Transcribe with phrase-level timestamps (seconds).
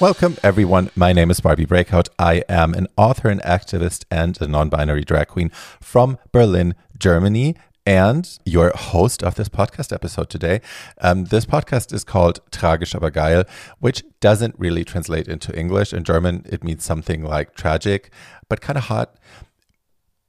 [0.00, 0.88] Welcome, everyone.
[0.96, 2.08] My name is Barbie Breakout.
[2.18, 7.54] I am an author and activist and a non binary drag queen from Berlin, Germany,
[7.84, 10.62] and your host of this podcast episode today.
[11.02, 13.44] Um, this podcast is called Tragisch aber geil,
[13.80, 15.92] which doesn't really translate into English.
[15.92, 18.10] In German, it means something like tragic,
[18.48, 19.16] but kind of hot.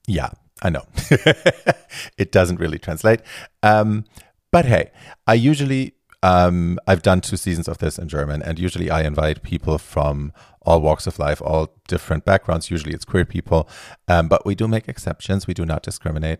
[0.06, 0.84] Yeah, I know.
[2.18, 3.22] it doesn't really translate.
[3.64, 4.04] Um,
[4.52, 4.92] but hey,
[5.26, 5.94] I usually
[6.24, 10.34] um, I've done two seasons of this in German, and usually I invite people from
[10.62, 12.70] all walks of life, all different backgrounds.
[12.70, 13.68] Usually it's queer people,
[14.08, 15.48] um, but we do make exceptions.
[15.48, 16.40] We do not discriminate.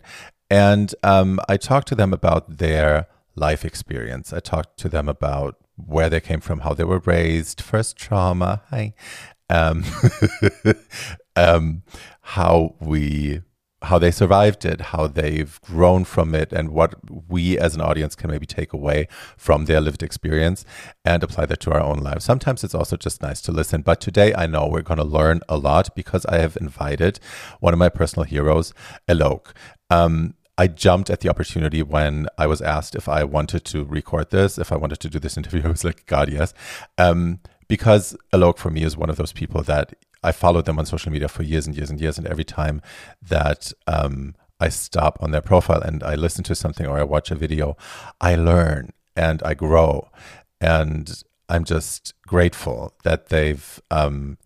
[0.50, 4.34] And um, I talk to them about their life experience.
[4.34, 8.62] I talk to them about where they came from, how they were raised, first trauma,
[8.70, 8.94] hi,
[9.50, 9.84] um,
[11.36, 11.84] um,
[12.22, 13.42] how we
[13.84, 16.96] how they survived it, how they've grown from it, and what
[17.28, 20.66] we as an audience can maybe take away from their lived experience
[21.04, 22.24] and apply that to our own lives.
[22.24, 23.82] Sometimes it's also just nice to listen.
[23.82, 27.20] But today I know we're going to learn a lot because I have invited
[27.60, 28.74] one of my personal heroes,
[29.08, 29.48] Alok.
[29.90, 34.30] Um, I jumped at the opportunity when I was asked if I wanted to record
[34.30, 35.64] this, if I wanted to do this interview.
[35.64, 36.54] I was like, God, yes.
[37.00, 40.86] Um, because Alok for me is one of those people that I followed them on
[40.86, 42.82] social media for years and years and years, and every time
[43.22, 47.32] that um, I stop on their profile and I listen to something or I watch
[47.32, 47.76] a video,
[48.20, 50.10] I learn and I grow,
[50.60, 54.38] and I'm just grateful that they've um,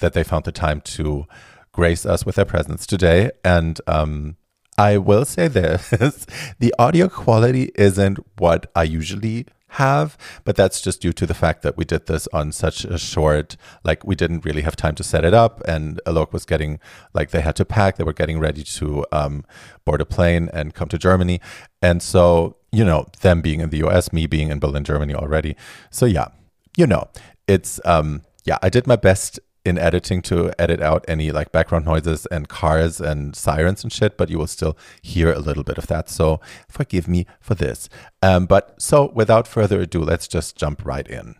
[0.00, 1.26] that they found the time to
[1.72, 3.30] grace us with their presence today.
[3.44, 4.36] And um,
[4.80, 5.90] I will say this:
[6.58, 11.60] the audio quality isn't what I usually have, but that's just due to the fact
[11.62, 15.04] that we did this on such a short, like we didn't really have time to
[15.04, 16.80] set it up, and Alok was getting
[17.12, 19.44] like they had to pack, they were getting ready to um,
[19.84, 21.42] board a plane and come to Germany,
[21.82, 25.56] and so you know them being in the U.S., me being in Berlin, Germany already,
[25.90, 26.28] so yeah,
[26.74, 27.06] you know
[27.46, 31.84] it's um yeah, I did my best in editing to edit out any like background
[31.84, 35.78] noises and cars and sirens and shit, but you will still hear a little bit
[35.78, 36.08] of that.
[36.08, 37.88] So forgive me for this.
[38.22, 41.36] Um, but so without further ado, let's just jump right in.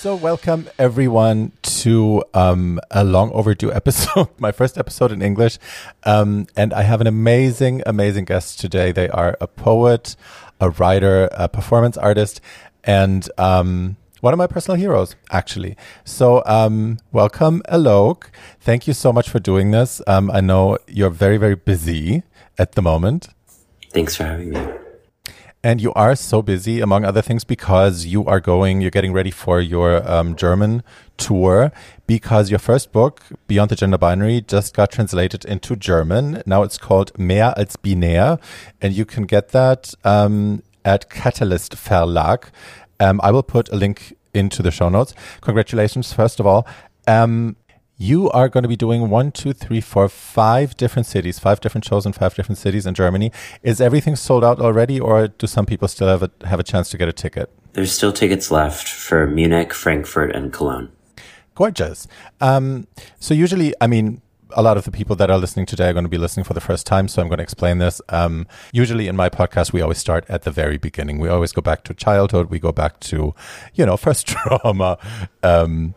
[0.00, 5.58] So, welcome everyone to um, a long overdue episode, my first episode in English.
[6.04, 8.92] Um, and I have an amazing, amazing guest today.
[8.92, 10.16] They are a poet,
[10.58, 12.40] a writer, a performance artist,
[12.82, 15.76] and um, one of my personal heroes, actually.
[16.04, 18.24] So, um, welcome, Alok.
[18.60, 20.00] Thank you so much for doing this.
[20.06, 22.22] Um, I know you're very, very busy
[22.58, 23.28] at the moment.
[23.92, 24.60] Thanks for having me.
[25.62, 29.30] And you are so busy, among other things, because you are going, you're getting ready
[29.30, 30.82] for your um, German
[31.18, 31.70] tour.
[32.06, 36.42] Because your first book, Beyond the Gender Binary, just got translated into German.
[36.46, 38.40] Now it's called Mehr als binär,
[38.80, 42.44] and you can get that um, at Catalyst Verlag.
[43.00, 45.14] Um, I will put a link into the show notes.
[45.40, 46.66] Congratulations, first of all.
[47.08, 47.56] Um,
[47.96, 51.84] you are going to be doing one, two, three, four, five different cities, five different
[51.84, 53.30] shows in five different cities in Germany.
[53.62, 56.88] Is everything sold out already, or do some people still have a, have a chance
[56.90, 57.50] to get a ticket?
[57.74, 60.90] There's still tickets left for Munich, Frankfurt, and Cologne.
[61.54, 62.06] Gorgeous.
[62.40, 62.86] Um,
[63.18, 64.22] so usually, I mean,
[64.52, 66.54] a lot of the people that are listening today are going to be listening for
[66.54, 68.00] the first time, so I'm going to explain this.
[68.08, 71.18] Um, usually in my podcast, we always start at the very beginning.
[71.18, 72.50] We always go back to childhood.
[72.50, 73.34] We go back to,
[73.74, 74.98] you know, first trauma,
[75.42, 75.94] um,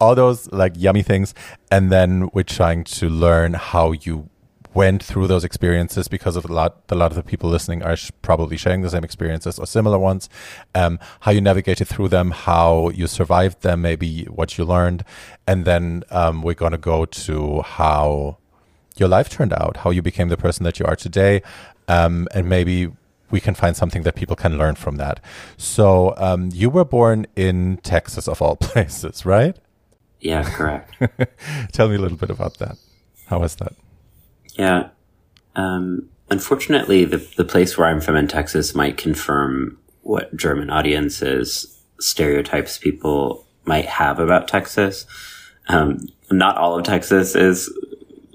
[0.00, 1.34] all those like yummy things,
[1.70, 4.28] and then we're trying to learn how you
[4.74, 7.96] went through those experiences because of a lot a lot of the people listening are
[7.96, 10.28] sh- probably sharing the same experiences or similar ones.
[10.74, 15.04] Um, how you navigated through them how you survived them maybe what you learned.
[15.46, 18.38] And then um, we're going to go to how
[18.96, 21.42] your life turned out how you became the person that you are today
[21.88, 22.90] um, and maybe
[23.30, 25.18] we can find something that people can learn from that.
[25.56, 29.56] So um, you were born in texas of all places right?
[30.20, 30.94] Yeah correct.
[31.72, 32.76] Tell me a little bit about that.
[33.26, 33.74] How was that
[34.54, 34.88] yeah.
[35.56, 41.80] Um, unfortunately, the, the place where I'm from in Texas might confirm what German audiences
[42.00, 45.06] stereotypes people might have about Texas.
[45.68, 47.72] Um, not all of Texas is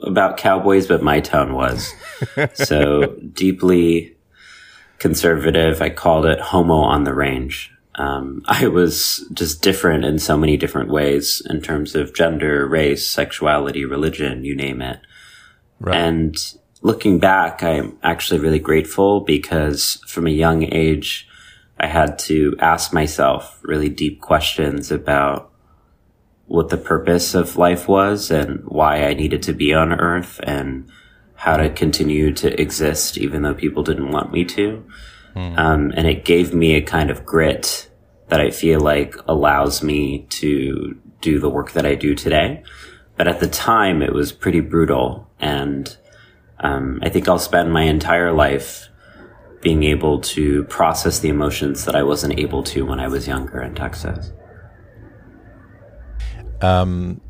[0.04, 1.94] about cowboys, but my town was.
[2.54, 4.16] so deeply
[4.98, 5.81] conservative.
[5.81, 7.71] I called it homo on the range.
[7.95, 13.06] Um, I was just different in so many different ways in terms of gender, race,
[13.06, 15.00] sexuality, religion, you name it.
[15.80, 15.96] Right.
[15.96, 16.36] And
[16.81, 21.28] looking back, I'm actually really grateful because from a young age,
[21.80, 25.52] I had to ask myself really deep questions about
[26.48, 30.90] what the purpose of life was and why I needed to be on earth and
[31.36, 34.84] how to continue to exist even though people didn't want me to.
[35.36, 35.58] Mm.
[35.58, 37.90] Um, and it gave me a kind of grit
[38.28, 42.64] that I feel like allows me to do the work that I do today.
[43.16, 45.29] But at the time, it was pretty brutal.
[45.39, 45.95] And
[46.59, 48.89] um, I think I'll spend my entire life
[49.62, 53.62] being able to process the emotions that I wasn't able to when I was younger
[53.62, 54.31] in Texas.
[56.62, 57.21] Um,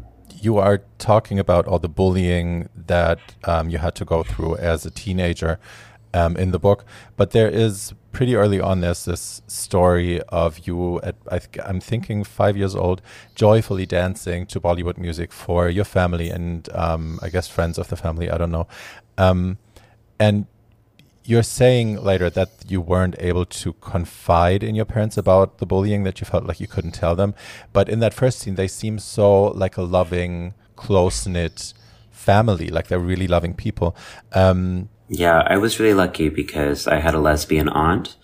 [0.42, 4.86] you are talking about all the bullying that um, you had to go through as
[4.86, 5.60] a teenager
[6.14, 6.86] um, in the book,
[7.18, 12.24] but there is pretty early on there's this story of you at I am thinking
[12.24, 13.02] five years old,
[13.36, 17.96] joyfully dancing to Bollywood music for your family and um, I guess friends of the
[17.96, 18.30] family.
[18.30, 18.68] I don't know,
[19.18, 19.58] um,
[20.20, 20.48] and
[21.30, 26.04] you're saying later that you weren't able to confide in your parents about the bullying
[26.04, 27.36] that you felt like you couldn't tell them
[27.72, 31.74] but in that first scene they seem so like a loving close knit
[32.10, 33.96] family like they're really loving people
[34.34, 38.16] um, yeah i was really lucky because i had a lesbian aunt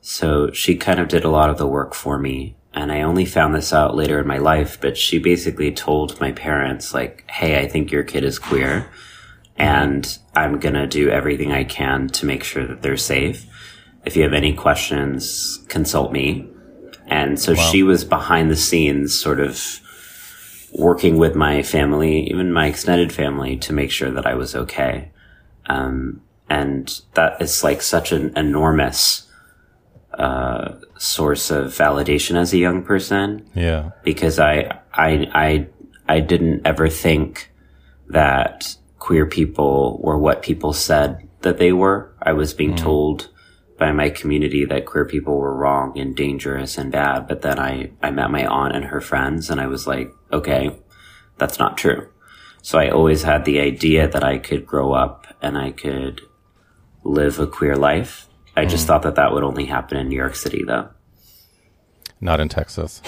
[0.00, 3.26] so she kind of did a lot of the work for me and i only
[3.26, 7.60] found this out later in my life but she basically told my parents like hey
[7.60, 8.88] i think your kid is queer
[9.60, 13.46] and I'm going to do everything I can to make sure that they're safe.
[14.06, 16.48] If you have any questions, consult me.
[17.06, 17.70] And so wow.
[17.70, 19.80] she was behind the scenes, sort of
[20.72, 25.10] working with my family, even my extended family, to make sure that I was okay.
[25.70, 29.28] Um, and that is like such an enormous
[30.14, 33.48] uh, source of validation as a young person.
[33.54, 35.68] Yeah, because I I I
[36.08, 37.52] I didn't ever think
[38.08, 42.12] that queer people were what people said that they were.
[42.20, 42.78] I was being mm.
[42.78, 43.30] told
[43.78, 47.26] by my community that queer people were wrong and dangerous and bad.
[47.26, 50.78] But then I, I met my aunt and her friends and I was like, okay,
[51.38, 52.08] that's not true.
[52.62, 56.20] So I always had the idea that I could grow up and I could
[57.02, 58.28] live a queer life.
[58.56, 58.70] I mm.
[58.70, 60.88] just thought that that would only happen in New York City though.
[62.20, 63.00] Not in Texas.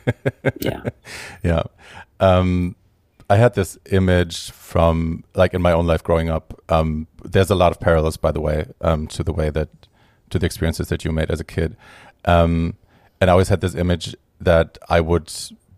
[0.60, 0.82] yeah.
[1.42, 1.62] Yeah.
[2.18, 2.76] Um,
[3.30, 6.60] I had this image from like in my own life growing up.
[6.68, 9.68] Um, there's a lot of parallels, by the way, um, to the way that
[10.30, 11.76] to the experiences that you made as a kid.
[12.24, 12.74] Um,
[13.20, 15.32] and I always had this image that I would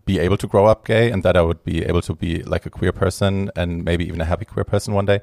[0.05, 2.65] be able to grow up gay and that I would be able to be like
[2.65, 5.21] a queer person and maybe even a happy queer person one day.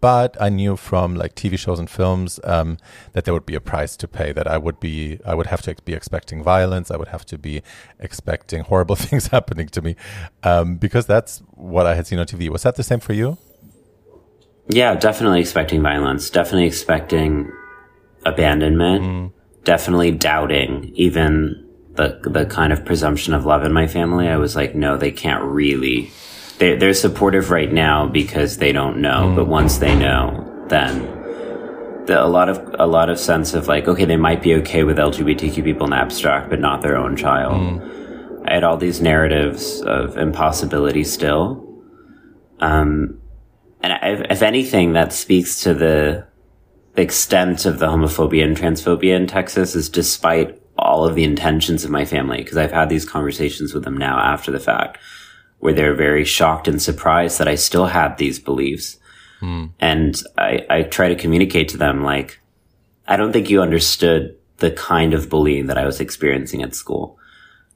[0.00, 2.78] But I knew from like TV shows and films um,
[3.14, 4.32] that there would be a price to pay.
[4.32, 6.92] That I would be, I would have to be expecting violence.
[6.92, 7.62] I would have to be
[7.98, 9.96] expecting horrible things happening to me,
[10.44, 12.48] um, because that's what I had seen on TV.
[12.48, 13.38] Was that the same for you?
[14.68, 16.30] Yeah, definitely expecting violence.
[16.30, 17.50] Definitely expecting
[18.24, 19.02] abandonment.
[19.02, 19.32] Mm.
[19.64, 21.67] Definitely doubting even
[21.98, 24.28] the the kind of presumption of love in my family.
[24.28, 26.10] I was like, no, they can't really
[26.58, 29.36] they're, they're supportive right now because they don't know, mm.
[29.36, 31.02] but once they know, then
[32.06, 34.84] the, a lot of a lot of sense of like, okay, they might be okay
[34.84, 37.54] with LGBTQ people in abstract, but not their own child.
[37.54, 38.48] Mm.
[38.48, 41.64] I had all these narratives of impossibility still.
[42.60, 43.20] Um,
[43.82, 46.26] and I, if anything, that speaks to the
[46.96, 51.90] extent of the homophobia and transphobia in Texas is despite all of the intentions of
[51.90, 54.98] my family, because I've had these conversations with them now after the fact
[55.58, 58.96] where they're very shocked and surprised that I still have these beliefs.
[59.40, 59.70] Mm.
[59.80, 62.40] And I, I try to communicate to them, like,
[63.06, 67.18] I don't think you understood the kind of bullying that I was experiencing at school.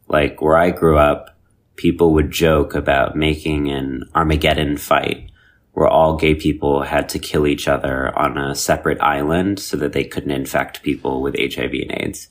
[0.09, 1.37] Like where I grew up,
[1.75, 5.31] people would joke about making an Armageddon fight
[5.73, 9.93] where all gay people had to kill each other on a separate island so that
[9.93, 12.29] they couldn't infect people with HIV and AIDS.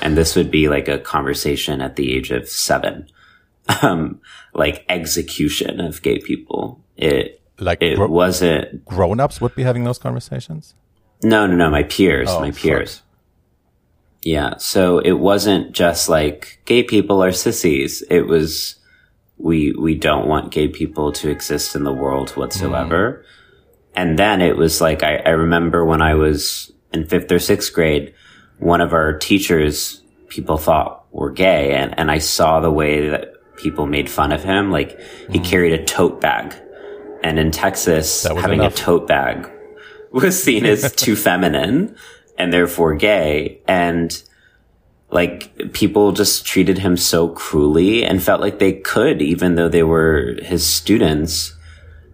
[0.00, 3.08] and this would be like a conversation at the age of seven
[3.82, 4.20] um,
[4.54, 6.80] like execution of gay people.
[6.96, 10.74] It like it gro- wasn't grown ups would be having those conversations.
[11.22, 11.70] No, no, no.
[11.70, 12.96] My peers, oh, my peers.
[12.98, 13.02] Fuck.
[14.22, 14.56] Yeah.
[14.58, 18.02] So it wasn't just like gay people are sissies.
[18.10, 18.75] It was
[19.38, 23.24] we we don't want gay people to exist in the world whatsoever.
[23.24, 23.32] Mm.
[23.94, 27.72] And then it was like I, I remember when I was in fifth or sixth
[27.72, 28.14] grade,
[28.58, 33.34] one of our teachers people thought were gay and, and I saw the way that
[33.56, 34.70] people made fun of him.
[34.70, 34.98] Like
[35.30, 35.44] he mm.
[35.44, 36.54] carried a tote bag.
[37.22, 38.74] And in Texas, having enough.
[38.74, 39.50] a tote bag
[40.12, 41.96] was seen as too feminine
[42.38, 43.60] and therefore gay.
[43.66, 44.22] And
[45.10, 49.82] like people just treated him so cruelly and felt like they could, even though they
[49.82, 51.54] were his students,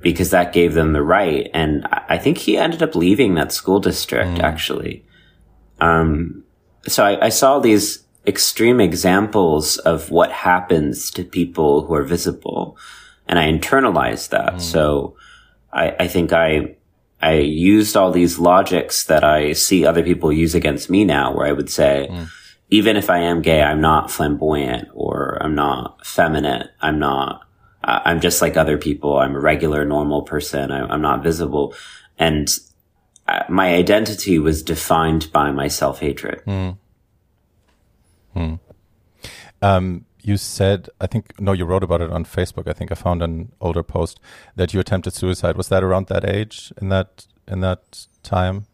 [0.02, 1.50] because that gave them the right.
[1.54, 4.42] And I think he ended up leaving that school district, mm.
[4.42, 5.04] actually.
[5.80, 6.44] Um,
[6.86, 12.76] so I, I saw these extreme examples of what happens to people who are visible.
[13.26, 14.54] And I internalized that.
[14.54, 14.60] Mm.
[14.60, 15.16] So
[15.72, 16.76] I, I think I,
[17.20, 21.46] I used all these logics that I see other people use against me now, where
[21.46, 22.28] I would say, mm.
[22.72, 26.70] Even if I am gay, I'm not flamboyant or I'm not feminine.
[26.80, 27.42] I'm not,
[27.84, 29.18] I'm just like other people.
[29.18, 30.72] I'm a regular, normal person.
[30.72, 31.74] I, am not visible.
[32.18, 32.48] And
[33.28, 36.42] uh, my identity was defined by my self hatred.
[36.46, 36.78] Mm.
[38.34, 38.60] Mm.
[39.60, 42.66] Um, you said, I think, no, you wrote about it on Facebook.
[42.66, 44.18] I think I found an older post
[44.56, 45.58] that you attempted suicide.
[45.58, 48.64] Was that around that age in that, in that time?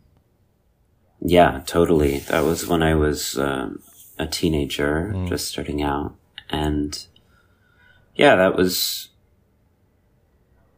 [1.20, 2.20] Yeah, totally.
[2.20, 3.82] That was when I was um,
[4.18, 5.28] a teenager, mm.
[5.28, 6.14] just starting out.
[6.50, 7.06] And
[8.14, 9.08] yeah, that was,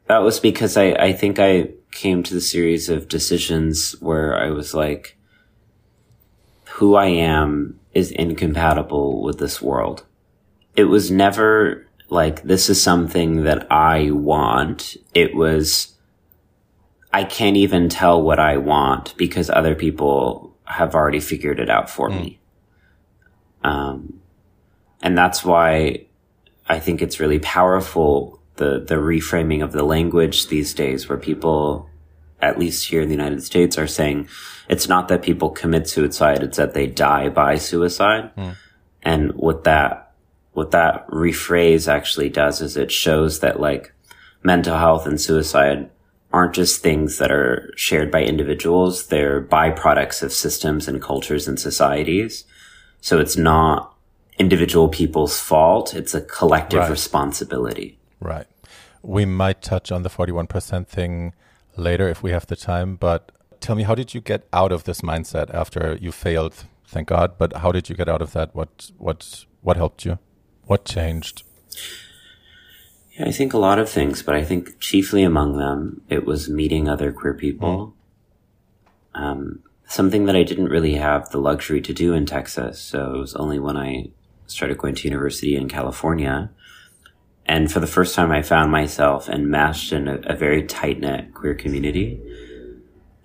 [0.06, 4.50] that was because I, I think I came to the series of decisions where I
[4.50, 5.16] was like,
[6.70, 10.04] who I am is incompatible with this world.
[10.76, 14.96] It was never like, this is something that I want.
[15.14, 15.96] It was,
[17.12, 21.90] I can't even tell what I want because other people have already figured it out
[21.90, 22.20] for mm.
[22.20, 22.39] me.
[23.62, 24.20] Um,
[25.02, 26.06] and that's why
[26.68, 31.88] I think it's really powerful the the reframing of the language these days, where people,
[32.40, 34.28] at least here in the United States, are saying
[34.68, 38.30] it's not that people commit suicide; it's that they die by suicide.
[38.36, 38.56] Mm.
[39.02, 40.12] And what that
[40.52, 43.92] what that rephrase actually does is it shows that like
[44.42, 45.90] mental health and suicide
[46.32, 51.58] aren't just things that are shared by individuals; they're byproducts of systems and cultures and
[51.58, 52.44] societies.
[53.00, 53.94] So it's not
[54.38, 55.94] individual people's fault.
[55.94, 56.90] It's a collective right.
[56.90, 57.98] responsibility.
[58.20, 58.46] Right.
[59.02, 61.34] We might touch on the 41% thing
[61.76, 64.84] later if we have the time, but tell me, how did you get out of
[64.84, 66.64] this mindset after you failed?
[66.86, 67.38] Thank God.
[67.38, 68.54] But how did you get out of that?
[68.54, 70.18] What, what, what helped you?
[70.64, 71.42] What changed?
[73.12, 76.48] Yeah, I think a lot of things, but I think chiefly among them, it was
[76.48, 77.94] meeting other queer people.
[79.14, 79.20] Mm.
[79.20, 82.80] Um, something that I didn't really have the luxury to do in Texas.
[82.80, 84.10] So it was only when I
[84.46, 86.50] started going to university in California.
[87.44, 91.34] And for the first time, I found myself enmeshed in a, a very tight knit
[91.34, 92.22] queer community.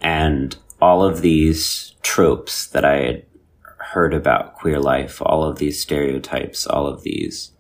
[0.02, 3.26] And all of these tropes that I had
[3.78, 7.52] heard about queer life, all of these stereotypes, all of these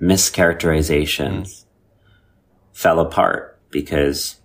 [0.00, 1.64] mischaracterizations mm.
[2.72, 4.36] fell apart because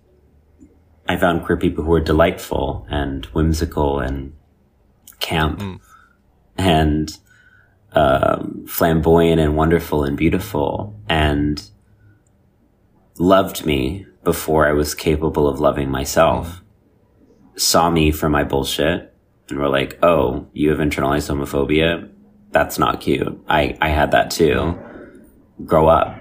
[1.10, 4.32] I found queer people who were delightful and whimsical and
[5.18, 5.80] camp mm.
[6.56, 7.18] and
[7.94, 11.68] um, flamboyant and wonderful and beautiful and
[13.18, 16.46] loved me before I was capable of loving myself.
[16.46, 17.60] Mm.
[17.60, 19.12] Saw me for my bullshit
[19.48, 22.08] and were like, "Oh, you have internalized homophobia.
[22.52, 23.36] That's not cute.
[23.48, 24.78] I I had that too.
[25.66, 26.19] Grow up."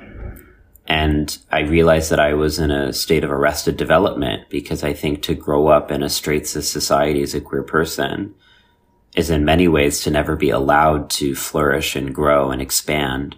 [0.89, 5.22] And I realized that I was in a state of arrested development because I think
[5.22, 8.34] to grow up in a straight cis society as a queer person
[9.15, 13.38] is in many ways to never be allowed to flourish and grow and expand.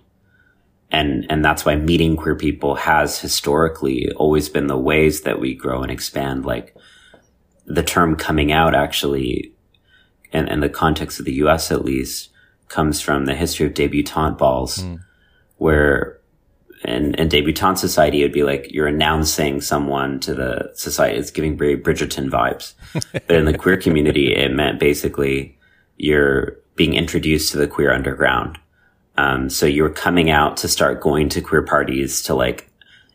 [0.91, 5.53] And, and that's why meeting queer people has historically always been the ways that we
[5.53, 6.45] grow and expand.
[6.45, 6.73] Like
[7.65, 9.53] the term coming out actually,
[10.31, 12.29] in, in the context of the US at least,
[12.69, 14.99] comes from the history of debutante balls, mm.
[15.57, 16.20] where
[16.83, 21.17] in, in debutante society, it'd be like you're announcing someone to the society.
[21.17, 22.73] It's giving very Bridgerton vibes.
[23.13, 25.57] but in the queer community, it meant basically
[25.97, 28.57] you're being introduced to the queer underground.
[29.17, 32.71] Um, so you're coming out to start going to queer parties to like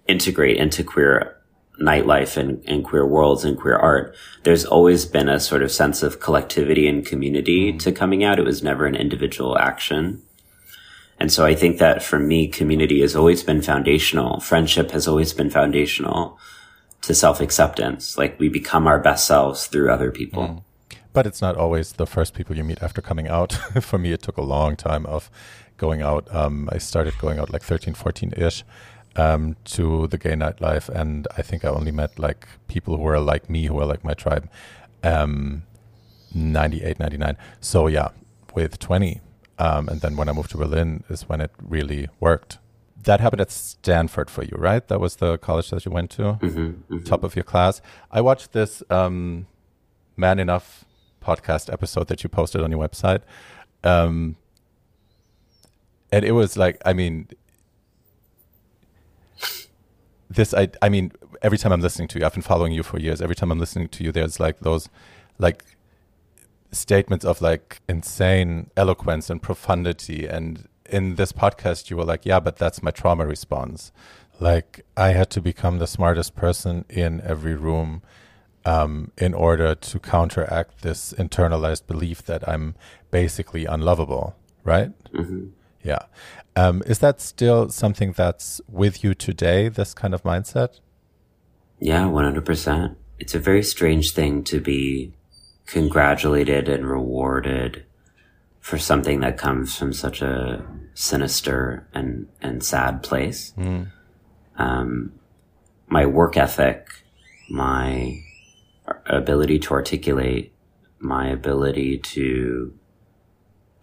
[0.07, 1.37] integrate into queer
[1.81, 4.15] nightlife and, and queer worlds and queer art.
[4.45, 7.79] There's always been a sort of sense of collectivity and community mm.
[7.81, 8.39] to coming out.
[8.39, 10.23] It was never an individual action.
[11.19, 14.41] And so I think that for me, community has always been foundational.
[14.41, 16.39] Friendship has always been foundational
[17.03, 18.19] to self acceptance.
[18.19, 20.43] Like we become our best selves through other people.
[20.43, 20.63] Mm.
[21.13, 23.53] But it's not always the first people you meet after coming out.
[23.81, 25.31] for me, it took a long time of
[25.79, 26.33] going out.
[26.35, 28.65] Um, I started going out like 13, 14 ish.
[29.19, 33.19] Um, to the gay nightlife, and I think I only met like people who were
[33.19, 34.47] like me, who were like my tribe,
[35.03, 35.63] um,
[36.35, 37.39] 98, 99.
[37.63, 38.11] So yeah,
[38.55, 39.23] with 20,
[39.59, 42.59] um, and then when I moved to Berlin is when it really worked.
[43.03, 44.87] That happened at Stanford for you, right?
[44.89, 47.05] That was the college that you went to, mm-hmm, mm-hmm.
[47.05, 47.81] top of your class.
[48.11, 49.47] I watched this um,
[50.17, 50.85] Man Enough
[51.23, 53.23] podcast episode that you posted on your website.
[53.85, 54.37] Um,
[56.11, 57.29] and it was like, I mean,
[60.29, 62.99] this, I, I mean, every time I'm listening to you, I've been following you for
[62.99, 63.21] years.
[63.21, 64.89] Every time I'm listening to you, there's like those,
[65.39, 65.65] like
[66.73, 70.27] statements of like insane eloquence and profundity.
[70.27, 73.93] And in this podcast, you were like, yeah, but that's my trauma response.
[74.41, 78.03] Like, I had to become the smartest person in every room.
[78.65, 82.75] um, in order to counteract this internalized belief that I'm
[83.13, 84.91] basically unlovable, right?
[85.15, 85.51] hmm
[85.83, 86.01] Yeah.
[86.57, 90.81] Um, is that still something that's with you today, this kind of mindset?
[91.79, 92.97] Yeah, 100%.
[93.19, 95.13] It's a very strange thing to be
[95.67, 97.85] congratulated and rewarded
[98.61, 103.53] for something that comes from such a sinister and, and sad place.
[104.57, 105.13] Um,
[105.89, 106.89] my work ethic,
[107.51, 108.23] my
[109.07, 110.53] ability to articulate,
[110.99, 112.77] my ability to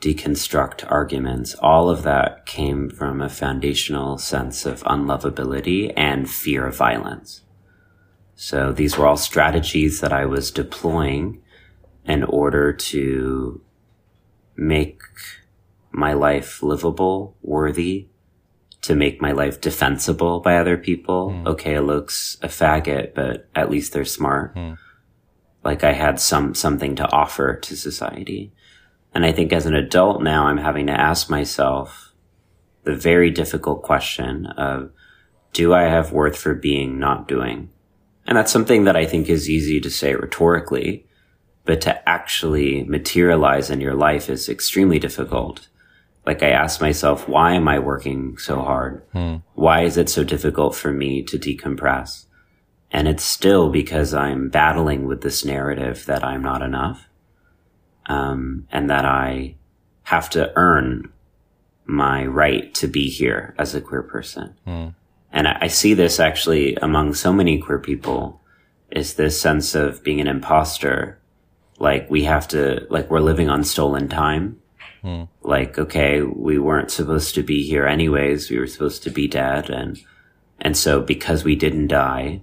[0.02, 6.75] deconstruct arguments, all of that came from a foundational sense of unlovability and fear of
[6.75, 7.42] violence.
[8.36, 11.42] So these were all strategies that I was deploying
[12.05, 13.62] in order to
[14.55, 15.01] make
[15.91, 18.07] my life livable, worthy,
[18.81, 21.31] to make my life defensible by other people.
[21.31, 21.48] Hmm.
[21.48, 24.53] Okay, it looks a faggot, but at least they're smart.
[24.53, 24.74] Hmm.
[25.63, 28.51] Like I had some, something to offer to society.
[29.13, 32.13] And I think as an adult now, I'm having to ask myself
[32.83, 34.91] the very difficult question of,
[35.53, 37.69] do I have worth for being not doing?
[38.25, 41.05] And that's something that I think is easy to say rhetorically,
[41.65, 45.67] but to actually materialize in your life is extremely difficult.
[46.25, 49.03] Like I ask myself, why am I working so hard?
[49.53, 52.25] Why is it so difficult for me to decompress?
[52.91, 57.10] And it's still because I'm battling with this narrative that I'm not enough.
[58.05, 59.55] Um, and that I
[60.03, 61.12] have to earn
[61.86, 64.53] my right to be here as a queer person.
[65.32, 68.41] And I, I see this actually among so many queer people
[68.91, 71.17] is this sense of being an imposter.
[71.80, 74.60] Like we have to, like we're living on stolen time.
[75.01, 75.24] Hmm.
[75.42, 78.50] Like, okay, we weren't supposed to be here anyways.
[78.50, 79.70] We were supposed to be dead.
[79.70, 80.00] And,
[80.62, 82.42] and so because we didn't die,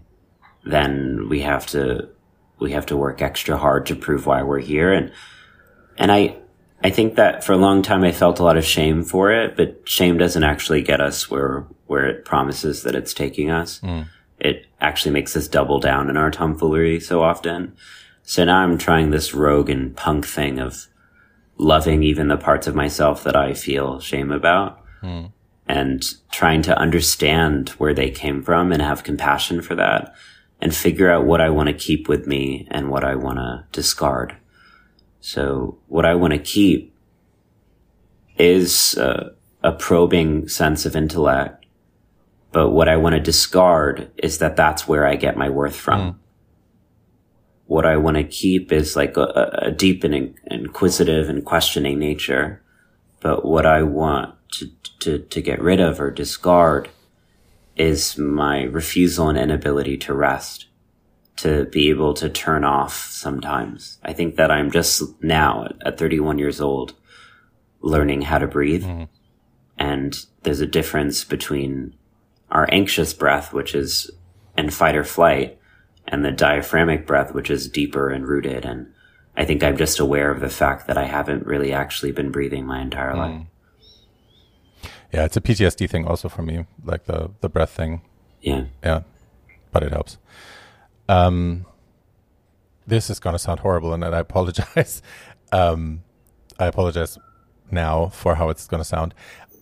[0.65, 2.09] then we have to,
[2.59, 4.93] we have to work extra hard to prove why we're here.
[4.93, 5.11] And,
[5.97, 6.37] and I,
[6.85, 9.57] I think that for a long time I felt a lot of shame for it,
[9.57, 13.79] but shame doesn't actually get us where, where it promises that it's taking us.
[13.81, 14.03] Hmm.
[14.39, 17.75] It actually makes us double down in our tomfoolery so often.
[18.23, 20.87] So now I'm trying this rogue and punk thing of
[21.59, 24.81] loving even the parts of myself that I feel shame about
[25.67, 30.15] and trying to understand where they came from and have compassion for that
[30.61, 33.65] and figure out what I want to keep with me and what I want to
[33.73, 34.37] discard.
[35.21, 36.95] So what I want to keep
[38.39, 39.31] is uh,
[39.63, 41.65] a probing sense of intellect.
[42.53, 46.21] But what I want to discard is that that's where I get my worth from.
[47.71, 52.61] What I want to keep is like a, a deep and inquisitive and questioning nature.
[53.21, 56.89] But what I want to, to, to get rid of or discard
[57.77, 60.67] is my refusal and inability to rest
[61.37, 64.01] to be able to turn off sometimes.
[64.03, 66.95] I think that I'm just now at 31 years old
[67.83, 68.85] learning how to breathe.
[68.85, 69.05] Mm-hmm.
[69.79, 71.95] And there's a difference between
[72.51, 74.11] our anxious breath, which is
[74.59, 75.60] in fight or flight,
[76.11, 78.65] and the diaphragmic breath, which is deeper and rooted.
[78.65, 78.93] And
[79.37, 82.67] I think I'm just aware of the fact that I haven't really actually been breathing
[82.67, 83.47] my entire life.
[85.13, 88.03] Yeah, it's a PTSD thing also for me, like the the breath thing.
[88.43, 88.65] Yeah.
[88.83, 89.03] Yeah,
[89.73, 90.19] but it helps.
[91.09, 91.67] Um,
[92.87, 95.03] this is going to sound horrible, and I apologize.
[95.53, 96.05] Um,
[96.61, 97.19] I apologize
[97.73, 99.15] now for how it's going to sound.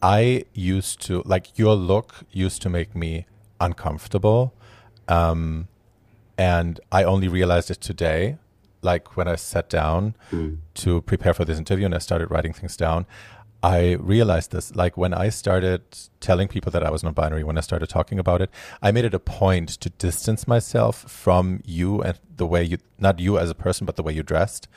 [0.02, 3.24] I used to like your look used to make me
[3.58, 4.52] uncomfortable,
[5.08, 5.68] um,
[6.38, 8.38] and I only realized it today.
[8.80, 10.14] Like when I sat down
[10.74, 13.06] to prepare for this interview and I started writing things down,
[13.60, 14.76] I realized this.
[14.76, 15.82] Like when I started
[16.20, 19.04] telling people that I was non binary, when I started talking about it, I made
[19.04, 23.50] it a point to distance myself from you and the way you, not you as
[23.50, 24.68] a person, but the way you dressed.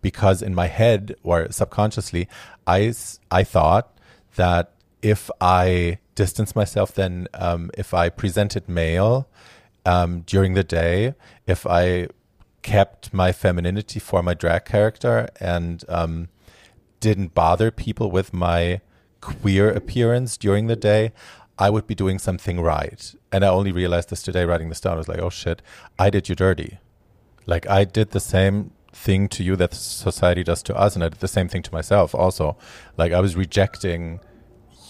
[0.00, 2.28] Because in my head or subconsciously,
[2.66, 2.94] I,
[3.30, 3.94] I thought
[4.36, 9.28] that if I distance myself, then um, if I presented male
[9.84, 11.14] um, during the day,
[11.46, 12.08] if I
[12.62, 16.28] kept my femininity for my drag character and um,
[17.00, 18.80] didn't bother people with my
[19.20, 21.12] queer appearance during the day,
[21.58, 23.14] I would be doing something right.
[23.30, 24.94] And I only realized this today writing this down.
[24.94, 25.62] I was like, oh shit,
[25.98, 26.78] I did you dirty.
[27.46, 31.08] Like I did the same thing to you that society does to us, and I
[31.08, 32.56] did the same thing to myself also.
[32.96, 34.20] Like I was rejecting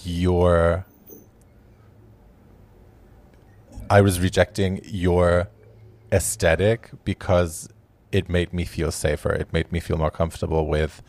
[0.04, 0.86] your
[3.90, 5.48] I was rejecting your
[6.12, 7.68] aesthetic because
[8.12, 9.32] it made me feel safer.
[9.32, 11.02] It made me feel more comfortable with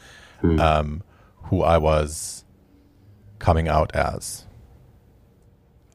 [0.43, 1.03] um,
[1.43, 2.43] who I was
[3.37, 4.47] coming out as.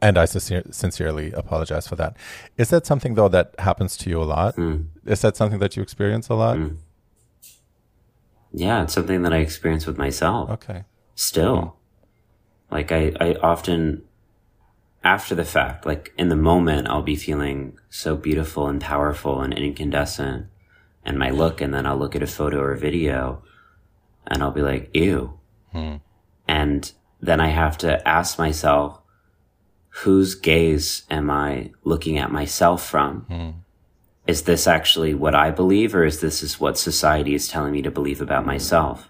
[0.00, 2.16] And I sincer- sincerely apologize for that.
[2.56, 4.54] Is that something though that happens to you a lot?
[4.56, 4.86] Mm.
[5.04, 6.56] Is that something that you experience a lot?
[6.58, 6.76] Mm.
[8.52, 10.50] Yeah, it's something that I experience with myself.
[10.50, 10.84] Okay.
[11.14, 11.76] Still.
[12.70, 14.02] Like I, I often
[15.02, 19.54] after the fact, like in the moment I'll be feeling so beautiful and powerful and
[19.54, 20.46] incandescent
[21.04, 23.42] and my look and then I'll look at a photo or a video
[24.26, 25.38] and I'll be like, ew.
[25.72, 25.96] Hmm.
[26.48, 29.00] And then I have to ask myself,
[29.88, 33.22] whose gaze am I looking at myself from?
[33.22, 33.50] Hmm.
[34.26, 37.82] Is this actually what I believe or is this is what society is telling me
[37.82, 39.08] to believe about myself?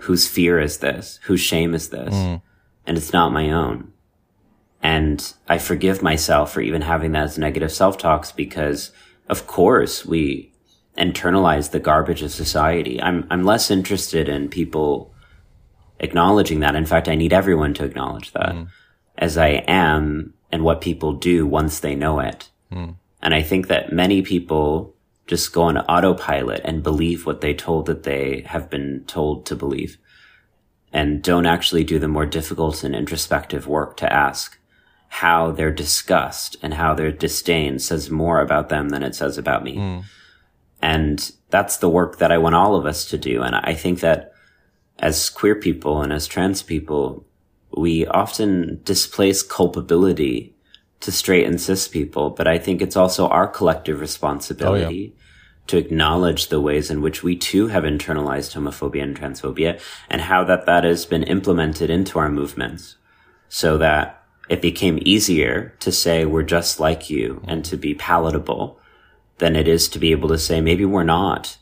[0.00, 1.18] Whose fear is this?
[1.24, 2.14] Whose shame is this?
[2.14, 2.36] Hmm.
[2.86, 3.92] And it's not my own.
[4.82, 8.92] And I forgive myself for even having that as negative self-talks because
[9.28, 10.52] of course we
[10.96, 13.00] internalize the garbage of society.
[13.02, 15.12] I'm, I'm less interested in people
[15.98, 16.74] acknowledging that.
[16.74, 18.64] In fact, I need everyone to acknowledge that mm-hmm.
[19.18, 22.50] as I am and what people do once they know it.
[22.72, 22.96] Mm.
[23.22, 24.94] And I think that many people
[25.26, 29.56] just go on autopilot and believe what they told that they have been told to
[29.56, 29.98] believe
[30.92, 34.58] and don't actually do the more difficult and introspective work to ask
[35.08, 39.64] how their disgust and how their disdain says more about them than it says about
[39.64, 39.76] me.
[39.76, 39.98] Hmm.
[40.82, 43.42] And that's the work that I want all of us to do.
[43.42, 44.32] And I think that
[44.98, 47.26] as queer people and as trans people,
[47.76, 50.54] we often displace culpability
[51.00, 55.20] to straight and cis people, but I think it's also our collective responsibility oh,
[55.68, 60.44] to acknowledge the ways in which we too have internalized homophobia and transphobia and how
[60.44, 62.96] that that has been implemented into our movements
[63.48, 64.15] so that
[64.48, 68.78] it became easier to say we're just like you and to be palatable
[69.38, 71.58] than it is to be able to say maybe we're not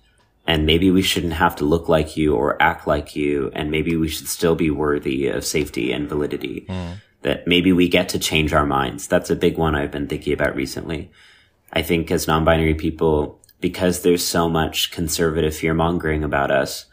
[0.46, 3.96] and maybe we shouldn't have to look like you or act like you and maybe
[3.96, 6.66] we should still be worthy of safety and validity.
[6.68, 6.96] Mm.
[7.22, 9.08] That maybe we get to change our minds.
[9.08, 11.10] That's a big one i've been thinking about recently.
[11.72, 16.84] I think as non-binary people because there's so much conservative fear mongering about us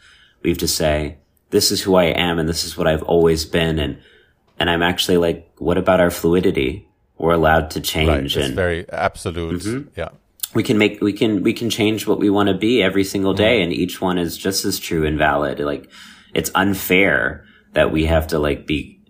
[0.42, 1.18] we have to say
[1.50, 4.00] this is who i am and this is what i've always been and
[4.62, 6.86] and i'm actually like what about our fluidity
[7.18, 7.84] we're allowed to Right.
[7.84, 9.62] change It's and very absolute.
[9.62, 9.88] Mm-hmm.
[9.96, 10.10] Yeah.
[10.54, 13.34] we can make we can we can change what we want to be every single
[13.34, 13.64] day mm-hmm.
[13.64, 15.90] and each one is just as true and valid like
[16.34, 19.00] it's unfair that we have to like be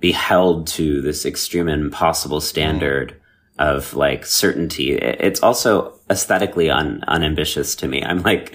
[0.00, 2.54] be held to this extreme and impossible mm-hmm.
[2.54, 3.16] standard
[3.58, 4.86] of like certainty
[5.28, 5.70] it's also
[6.10, 8.54] aesthetically un, unambitious to me i'm like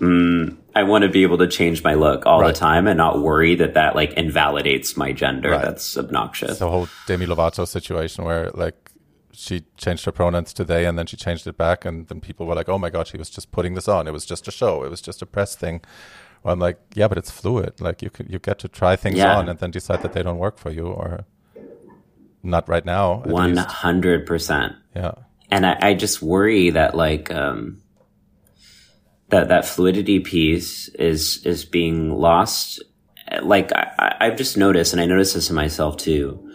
[0.00, 2.54] mm, i want to be able to change my look all Right.
[2.54, 5.62] the time and not worry that that like invalidates my gender Right.
[5.62, 8.90] that's obnoxious the whole Demi Lovato situation where like
[9.32, 12.54] she changed her pronouns today and then she changed it back and then people were
[12.54, 14.08] like, oh my god, she was just putting this on.
[14.08, 14.82] It was just a show.
[14.82, 15.82] It was just a press thing.
[16.42, 17.78] Well, I'm like, yeah, but it's fluid.
[17.78, 19.36] Like you could, you get to try things Yeah.
[19.36, 21.26] on and then decide that they don't work for you or
[22.42, 23.16] not right now.
[23.26, 24.72] One hundred percent.
[24.94, 25.12] Yeah.
[25.50, 27.82] and I, I just worry that like um
[29.28, 32.82] that that fluidity piece is is being lost.
[33.42, 36.48] Like I, i've just noticed and i notice this in myself too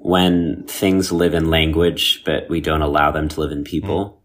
[0.00, 4.04] when things live in language but we don't allow them to live in people.
[4.04, 4.18] Mm-hmm.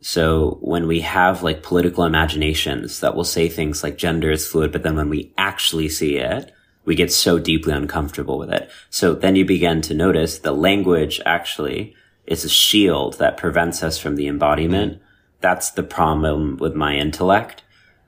[0.00, 4.72] So when we have like political imaginations that will say things like gender is fluid
[4.72, 6.50] but then when we actually see it
[6.84, 8.68] we get so deeply uncomfortable with it.
[8.90, 11.94] So then you begin to notice the language actually
[12.26, 15.00] is a shield that prevents us from the embodiment.
[15.44, 17.64] That's the problem with my intellect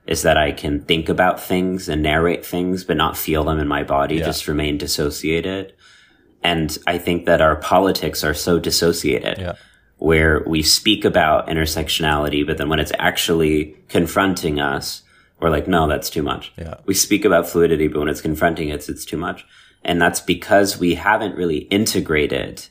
[0.07, 3.67] is that I can think about things and narrate things, but not feel them in
[3.67, 4.25] my body, Yeah.
[4.25, 5.73] just remain dissociated.
[6.41, 9.53] And I think that our politics are so dissociated Yeah.
[9.97, 15.03] where we speak about intersectionality, but then when it's actually confronting us,
[15.39, 16.51] we're like, no, that's too much.
[16.57, 16.73] Yeah.
[16.87, 19.45] We speak about fluidity, but when it's confronting us, it's too much.
[19.85, 22.65] And that's because we haven't really integrated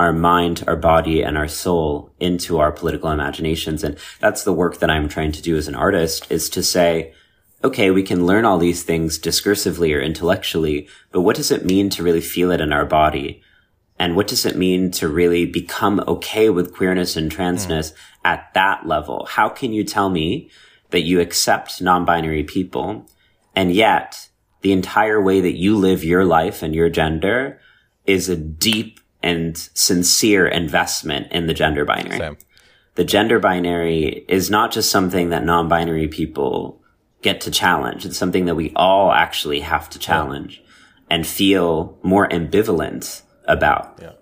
[0.00, 3.84] our mind, our body, and our soul into our political imaginations.
[3.84, 7.12] And that's the work that I'm trying to do as an artist is to say,
[7.62, 11.90] okay, we can learn all these things discursively or intellectually, but what does it mean
[11.90, 13.42] to really feel it in our body?
[13.98, 17.96] And what does it mean to really become okay with queerness and transness hmm.
[18.24, 19.26] at that level?
[19.28, 20.50] How can you tell me
[20.88, 23.06] that you accept non-binary people
[23.54, 24.30] and yet
[24.62, 27.60] the entire way that you live your life and your gender
[28.06, 32.18] is a deep and sincere investment in the gender binary?
[32.18, 32.36] Same.
[32.94, 36.80] the gender binary is not just something that non-binary people
[37.22, 38.04] get to challenge.
[38.04, 40.62] It's something that we all actually have to challenge
[41.08, 43.98] and feel more ambivalent about.
[44.00, 44.12] Yeah.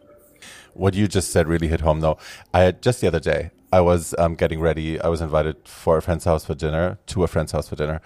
[0.75, 2.19] What you just said really hit home, though.
[2.55, 5.01] I had just the other day, I was um, getting ready.
[5.01, 8.01] I was invited for a friend's house for dinner, to a friend's house for dinner,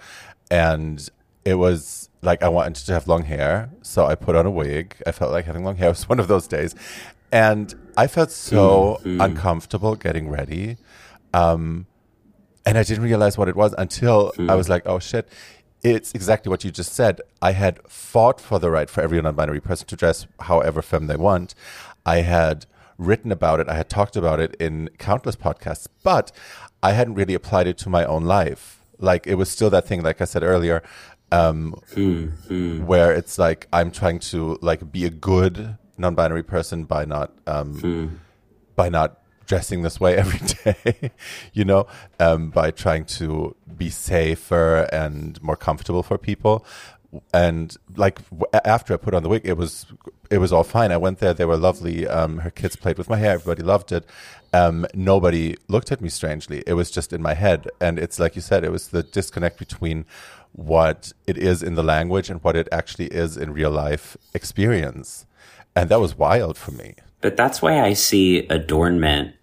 [0.49, 1.09] and
[1.45, 4.95] it was like I wanted to have long hair, so I put on a wig.
[5.05, 5.87] I felt like having long hair.
[5.89, 6.73] It was one of those days,
[7.31, 9.21] and I felt so Mm-hmm.
[9.21, 10.77] uncomfortable getting ready.
[11.33, 11.87] Um,
[12.65, 15.27] and I didn't realize what it was until I was like, oh shit.
[15.83, 17.19] It's exactly what you just said.
[17.41, 21.07] I had fought for the right for every non binary person to dress however femme
[21.07, 21.55] they want.
[22.05, 22.65] I had
[22.97, 23.67] written about it.
[23.67, 26.31] I had talked about it in countless podcasts, but
[26.81, 28.79] I hadn't really applied it to my own life.
[28.97, 30.81] Like it was still that thing, like I said earlier,
[31.33, 31.81] um,
[32.79, 37.73] where it's like I'm trying to like be a good non-binary person by not um,
[38.75, 41.11] by not dressing this way every day,
[41.53, 41.87] you know,
[42.19, 46.65] um, by trying to be safer and more comfortable for people.
[47.33, 49.85] And like w- after I put on the wig, it was
[50.31, 50.91] it was all fine.
[50.91, 52.07] I went there; they were lovely.
[52.07, 54.05] Um, her kids played with my hair; everybody loved it.
[54.51, 56.63] Um, nobody looked at me strangely.
[56.65, 59.59] It was just in my head, and it's like you said, it was the disconnect
[59.59, 60.05] between
[60.53, 65.25] what it is in the language and what it actually is in real life experience,
[65.75, 66.95] and that was wild for me.
[67.21, 69.35] But that's why I see adornment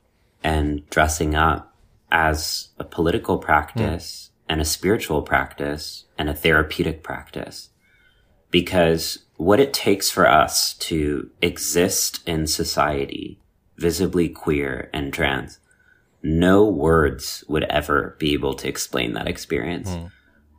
[0.43, 1.75] and dressing up
[2.11, 4.53] as a political practice hmm.
[4.53, 7.71] and a spiritual practice and a therapeutic practice.
[8.51, 13.39] Because what it takes for us to exist in society,
[13.77, 15.59] visibly queer and trans,
[16.23, 20.07] no words would ever be able to explain that experience hmm.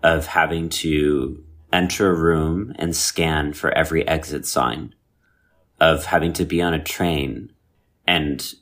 [0.03, 4.93] Of having to enter a room and scan for every exit sign
[5.79, 7.51] of having to be on a train
[8.05, 8.53] and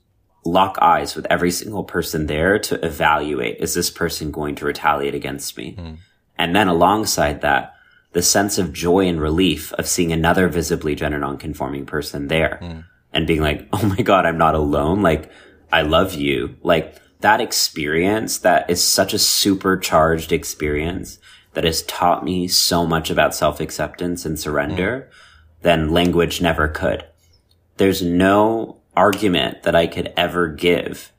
[0.45, 5.15] lock eyes with every single person there to evaluate is this person going to retaliate
[5.15, 5.73] against me?
[5.73, 5.93] Hmm.
[6.37, 7.75] And then alongside that,
[8.13, 12.79] the sense of joy and relief of seeing another visibly gender nonconforming person there hmm.
[13.13, 15.01] and being like, oh my God, I'm not alone.
[15.01, 15.31] Like,
[15.71, 16.55] I love you.
[16.63, 21.19] Like, that experience that is such a supercharged experience
[21.53, 25.61] that has taught me so much about self acceptance and surrender mm.
[25.61, 27.05] than language never could.
[27.77, 31.11] There's no argument that I could ever give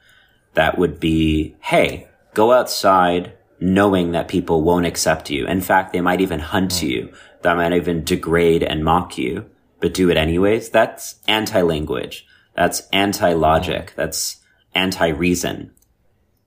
[0.55, 5.47] that would be, hey, go outside knowing that people won't accept you.
[5.47, 6.89] In fact, they might even hunt mm.
[6.89, 7.13] you.
[7.43, 9.47] That might even degrade and mock you,
[9.81, 10.71] but do it anyways.
[10.71, 12.27] That's anti-language.
[12.55, 13.91] That's anti-logic.
[13.91, 13.95] Mm.
[13.97, 14.41] That's
[14.75, 15.73] anti-reason,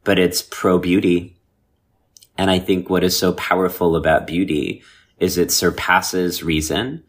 [0.04, 1.38] but it's pro-beauty.
[2.38, 4.84] And I think what is so powerful about beauty
[5.20, 7.04] is it surpasses reason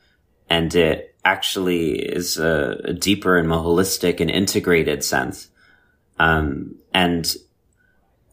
[0.48, 5.48] and it actually is a, a deeper and more holistic and integrated sense.
[6.18, 7.34] Um, and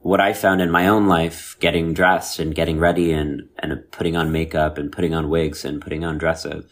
[0.01, 4.15] what I found in my own life, getting dressed and getting ready and, and putting
[4.15, 6.65] on makeup and putting on wigs and putting on dresses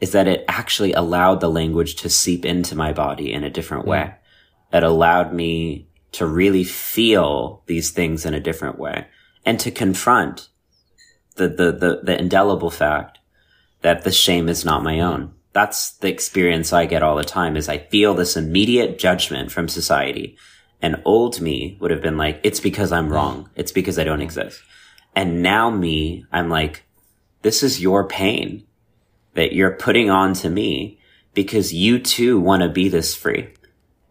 [0.00, 3.84] is that it actually allowed the language to seep into my body in a different
[3.84, 4.14] way.
[4.72, 9.06] It allowed me to really feel these things in a different way
[9.44, 10.48] and to confront
[11.36, 13.18] the, the, the, the indelible fact
[13.82, 15.32] that the shame is not my own.
[15.52, 19.68] That's the experience I get all the time is I feel this immediate judgment from
[19.68, 20.36] society.
[20.80, 23.50] And old me would have been like, it's because I'm wrong.
[23.56, 24.62] It's because I don't exist.
[25.16, 26.84] And now me, I'm like,
[27.42, 28.66] this is your pain
[29.34, 31.00] that you're putting on to me
[31.34, 33.52] because you too want to be this free.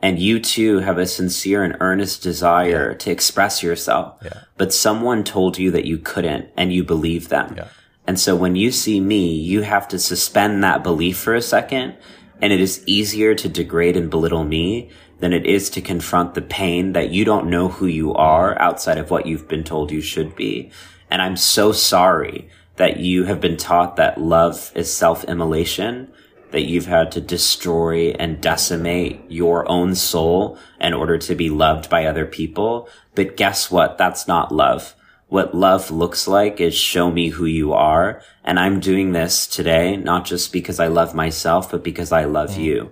[0.02, 4.20] And you too have a sincere and earnest desire to express yourself.
[4.24, 4.42] Yeah.
[4.56, 7.56] But someone told you that you couldn't and you believe them.
[7.58, 7.68] Yeah.
[8.06, 11.96] And so when you see me, you have to suspend that belief for a second.
[12.42, 16.42] And it is easier to degrade and belittle me than it is to confront the
[16.44, 20.00] pain that you don't know who you are outside of what you've been told you
[20.00, 20.70] should be.
[21.10, 26.12] And I'm so sorry that you have been taught that love is self-immolation,
[26.52, 31.90] that you've had to destroy and decimate your own soul in order to be loved
[31.90, 32.90] by other people.
[33.16, 33.98] But guess what?
[33.98, 34.96] That's not love.
[35.30, 38.22] What love looks like is show me who you are.
[38.46, 42.52] And I'm doing this today, not just because I love myself, but because I love
[42.52, 42.64] mm.
[42.64, 42.92] you.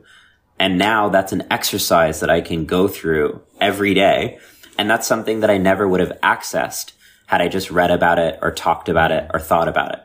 [0.59, 4.39] And now that's an exercise that I can go through every day.
[4.77, 6.91] And that's something that I never would have accessed
[7.27, 10.01] had I just read about it or talked about it or thought about it.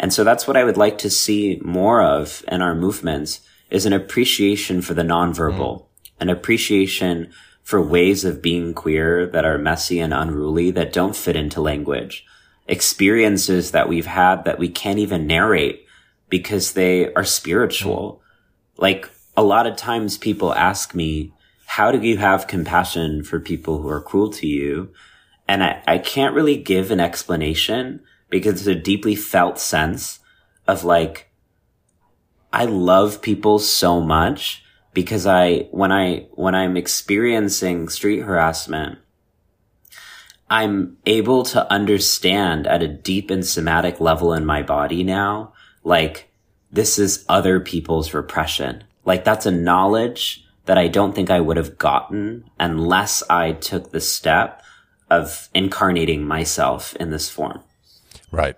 [0.00, 3.84] And so that's what I would like to see more of in our movements is
[3.84, 5.84] an appreciation for the nonverbal,
[6.18, 7.30] an appreciation
[7.62, 12.24] for ways of being queer that are messy and unruly that don't fit into language,
[12.66, 15.84] experiences that we've had that we can't even narrate
[16.30, 18.22] because they are spiritual.
[18.78, 21.34] Like a lot of times people ask me,
[21.66, 24.94] how do you have compassion for people who are cruel to you?
[25.46, 30.20] And I, I can't really give an explanation because it's a deeply felt sense
[30.66, 31.30] of like,
[32.52, 38.98] I love people so much because I, when I, when I'm experiencing street harassment,
[40.48, 45.52] I'm able to understand at a deep and somatic level in my body now,
[45.84, 46.28] like
[46.72, 48.82] this is other people's repression.
[49.04, 53.90] Like that's a knowledge that I don't think I would have gotten unless I took
[53.90, 54.62] the step
[55.08, 57.62] of incarnating myself in this form.
[58.30, 58.56] Right.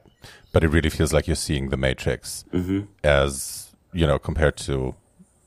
[0.52, 2.82] But it really feels like you're seeing the matrix Mm-hmm.
[3.02, 4.94] as, you know, compared to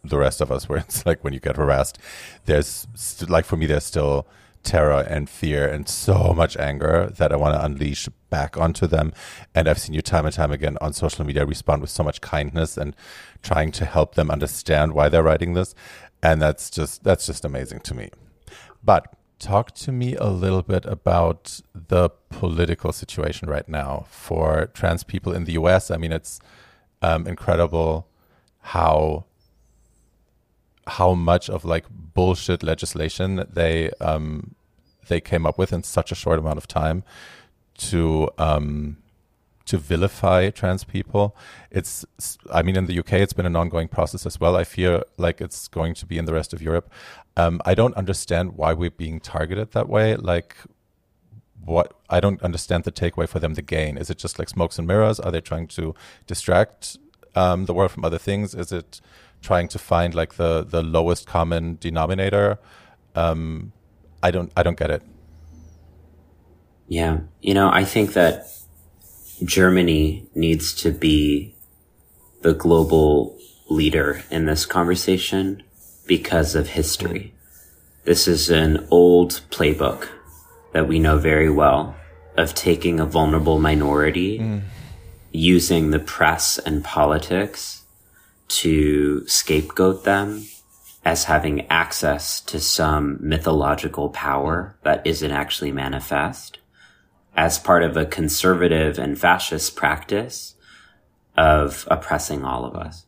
[0.03, 1.97] the rest of us, where it's like when you get harassed,
[2.45, 4.27] there's st- like for me, there's still
[4.63, 9.13] terror and fear and so much anger that I want to unleash back onto them.
[9.53, 12.19] And I've seen you time and time again on social media respond with so much
[12.21, 12.95] kindness and
[13.43, 15.75] trying to help them understand why they're writing this.
[16.23, 18.09] And that's just, that's just amazing to me.
[18.83, 25.03] But talk to me a little bit about the political situation right now for trans
[25.03, 25.91] people in the US.
[25.91, 26.39] I mean, it's
[27.01, 28.07] um, incredible
[28.61, 29.25] how
[30.87, 34.55] how much of like bullshit legislation they um,
[35.07, 37.03] they came up with in such a short amount of time
[37.77, 38.97] to um,
[39.65, 41.35] to vilify trans people.
[41.71, 42.05] It's,
[42.51, 44.55] I mean, in the UK, it's been an ongoing process as well.
[44.55, 46.91] I feel like it's going to be in the rest of Europe.
[47.35, 50.15] Um, I don't understand why we're being targeted that way.
[50.15, 50.55] Like,
[51.65, 53.97] what I don't understand the takeaway for them to gain.
[53.97, 55.19] Is it just like smokes and mirrors?
[55.19, 55.95] Are they trying to
[56.27, 56.97] distract
[57.33, 58.53] um, the world from other things?
[58.53, 59.01] Is it
[59.41, 62.59] trying to find like the the lowest common denominator?
[63.15, 63.73] Um,
[64.21, 65.01] I don't I don't get it.
[66.87, 67.21] Yeah.
[67.41, 68.47] You know, I think that
[69.43, 71.55] Germany needs to be
[72.41, 73.37] the global
[73.69, 75.63] leader in this conversation
[76.05, 77.33] because of history.
[78.03, 80.07] This is an old playbook
[80.73, 81.95] that we know very well
[82.37, 84.61] of taking a vulnerable minority, mm.
[85.31, 87.83] using the press and politics
[88.47, 90.45] to scapegoat them
[91.03, 96.59] as having access to some mythological power that isn't actually manifest
[97.35, 100.55] as part of a conservative and fascist practice
[101.37, 103.05] of oppressing all of us.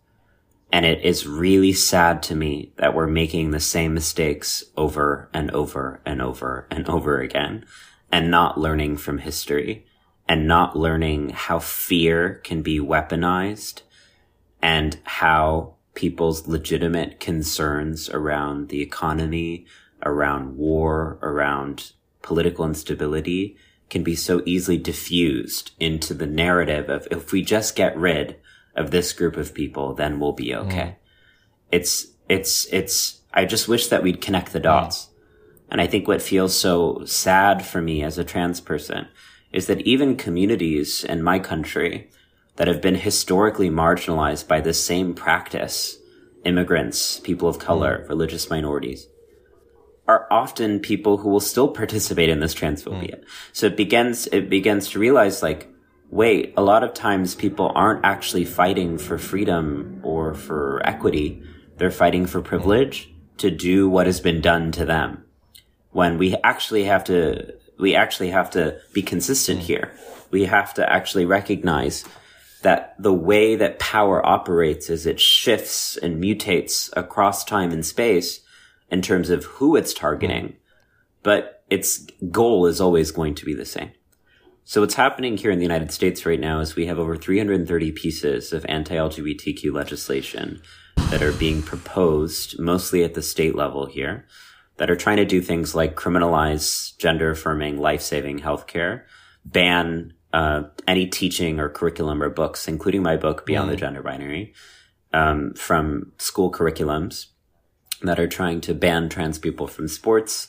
[0.71, 5.49] And it is really sad to me that we're making the same mistakes over and
[5.51, 7.65] over and over and over again
[8.11, 9.85] and not learning from history
[10.27, 13.83] and not learning how fear can be weaponized
[14.61, 19.65] and how people's legitimate concerns around the economy,
[20.03, 23.55] around war, around political instability
[23.89, 28.37] can be so easily diffused into the narrative of if we just get rid
[28.75, 30.65] of this group of people, then we'll be mm.
[30.65, 30.97] okay.
[31.71, 34.63] It's, it's, it's, I just wish that we'd connect the mm.
[34.63, 35.09] dots.
[35.69, 39.07] And I think what feels so sad for me as a trans person
[39.51, 42.09] is that even communities in my country
[42.57, 45.97] that have been historically marginalized by this same practice,
[46.43, 47.61] immigrants, people of mm.
[47.61, 49.07] color, religious minorities,
[50.07, 53.19] are often people who will still participate in this transphobia.
[53.19, 53.23] Mm.
[53.51, 55.69] So it begins, it begins to realize like,
[56.09, 61.43] wait, a lot of times people aren't actually fighting for freedom or for equity.
[61.77, 62.45] They're fighting for mm.
[62.45, 65.25] privilege to do what has been done to them.
[65.91, 69.63] When we actually have to, we actually have to be consistent mm.
[69.63, 69.93] here.
[70.31, 72.05] We have to actually recognize
[72.61, 78.41] that the way that power operates is it shifts and mutates across time and space
[78.89, 80.55] in terms of who it's targeting,
[81.23, 83.91] but its goal is always going to be the same.
[84.63, 87.91] So what's happening here in the United States right now is we have over 330
[87.93, 90.61] pieces of anti-LGBTQ legislation
[91.09, 94.25] that are being proposed mostly at the state level here
[94.75, 99.03] that are trying to do things like criminalize gender affirming life-saving healthcare,
[99.45, 104.53] ban uh, any teaching or curriculum or books, including my book Beyond the Gender Binary,
[105.13, 107.27] um, from school curriculums
[108.01, 110.47] that are trying to ban trans people from sports,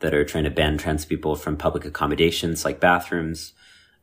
[0.00, 3.52] that are trying to ban trans people from public accommodations like bathrooms,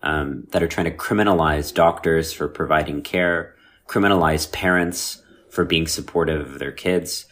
[0.02, 3.56] um, that are trying to criminalize doctors for providing care,
[3.88, 7.26] criminalize parents for being supportive of their kids.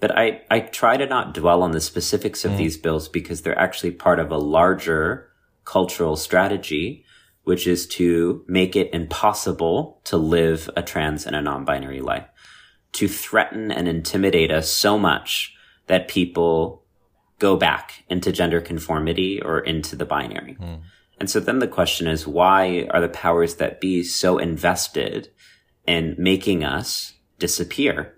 [0.00, 3.58] But I, I try to not dwell on the specifics of these bills because they're
[3.58, 5.30] actually part of a larger
[5.64, 7.04] cultural strategy,
[7.42, 12.26] which is to make it impossible to live a trans and a non-binary life
[12.98, 15.54] to threaten and intimidate us so much
[15.86, 16.82] that people
[17.38, 20.54] go back into gender conformity or into the binary.
[20.54, 20.74] Hmm.
[21.20, 25.30] And so then the question is, why are the powers that be so invested
[25.86, 28.16] in making us disappear?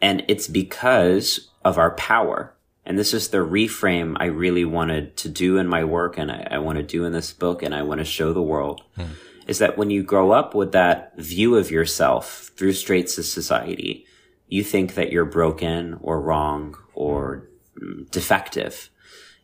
[0.00, 2.54] And it's because of our power.
[2.86, 6.46] And this is the reframe I really wanted to do in my work and I,
[6.48, 9.06] I want to do in this book and I want to show the world hmm.
[9.46, 14.06] Is that when you grow up with that view of yourself through straight society,
[14.48, 17.48] you think that you're broken or wrong or
[17.80, 18.90] mm, defective.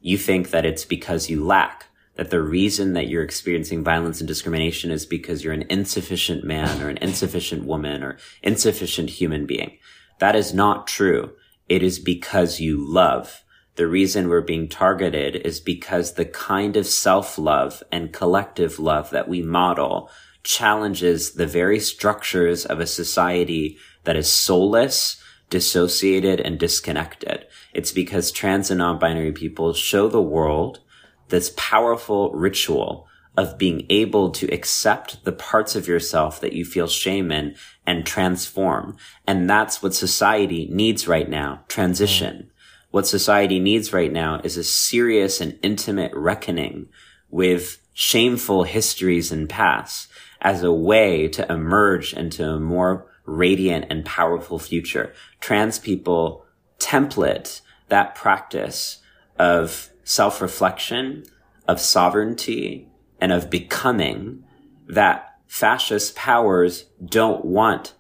[0.00, 1.86] You think that it's because you lack.
[2.16, 6.82] that the reason that you're experiencing violence and discrimination is because you're an insufficient man
[6.82, 9.76] or an insufficient woman or insufficient human being.
[10.18, 11.32] That is not true.
[11.68, 13.44] It is because you love.
[13.76, 19.28] The reason we're being targeted is because the kind of self-love and collective love that
[19.28, 20.10] we model
[20.42, 25.20] challenges the very structures of a society that is soulless,
[25.50, 27.46] dissociated, and disconnected.
[27.74, 30.80] It's because trans and non-binary people show the world
[31.28, 33.06] this powerful ritual
[33.36, 37.54] of being able to accept the parts of yourself that you feel shame in
[37.86, 38.96] and transform.
[39.26, 41.64] And that's what society needs right now.
[41.68, 42.36] Transition.
[42.36, 42.50] Mm.
[42.90, 46.88] What society needs right now is a serious and intimate reckoning
[47.30, 50.08] with shameful histories and pasts
[50.40, 55.12] as a way to emerge into a more radiant and powerful future.
[55.40, 56.44] Trans people
[56.78, 58.98] template that practice
[59.38, 61.24] of self-reflection,
[61.66, 62.88] of sovereignty,
[63.20, 64.44] and of becoming
[64.88, 67.94] that fascist powers don't want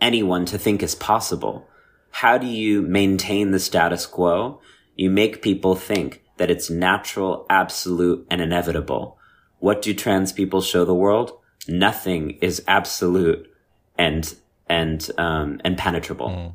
[0.00, 1.68] anyone to think is possible.
[2.12, 4.60] How do you maintain the status quo?
[4.94, 9.18] You make people think that it's natural, absolute, and inevitable.
[9.58, 11.32] What do trans people show the world?
[11.66, 13.50] Nothing is absolute
[13.98, 14.34] and
[14.68, 16.28] and um, and penetrable.
[16.28, 16.54] Mm.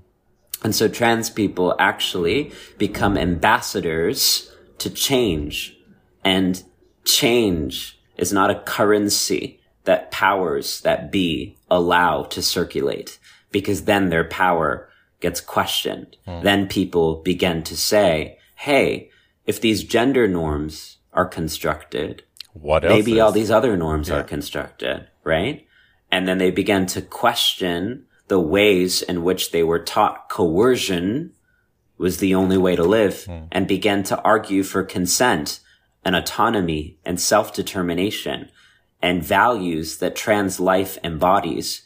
[0.63, 5.77] And so trans people actually become ambassadors to change.
[6.23, 6.63] And
[7.05, 13.19] change is not a currency that powers that be allow to circulate
[13.51, 14.89] because then their power
[15.19, 16.17] gets questioned.
[16.25, 16.41] Hmm.
[16.41, 19.09] Then people begin to say, Hey,
[19.45, 23.19] if these gender norms are constructed, what maybe is?
[23.19, 24.17] all these other norms yeah.
[24.17, 25.65] are constructed, right?
[26.11, 31.33] And then they begin to question the ways in which they were taught coercion
[31.97, 33.47] was the only way to live mm.
[33.51, 35.59] and began to argue for consent
[36.03, 38.49] and autonomy and self-determination
[39.01, 41.83] and values that trans life embodies.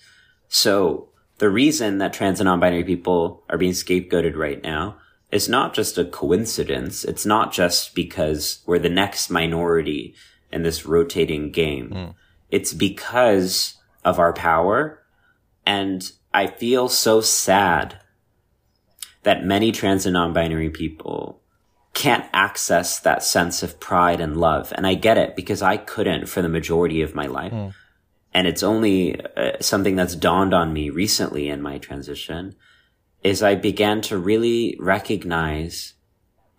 [0.48, 1.10] So
[1.42, 4.98] the reason that trans and non-binary people are being scapegoated right now
[5.32, 7.04] is not just a coincidence.
[7.04, 10.14] It's not just because we're the next minority
[10.52, 11.90] in this rotating game.
[11.90, 12.14] Mm.
[12.52, 15.02] It's because of our power.
[15.66, 18.00] And I feel so sad
[19.24, 21.42] that many trans and non-binary people
[21.96, 24.72] can't access that sense of pride and love.
[24.76, 27.52] And I get it because I couldn't for the majority of my life.
[27.52, 27.74] Mm.
[28.34, 32.56] And it's only uh, something that's dawned on me recently in my transition
[33.24, 35.94] is I began to really recognize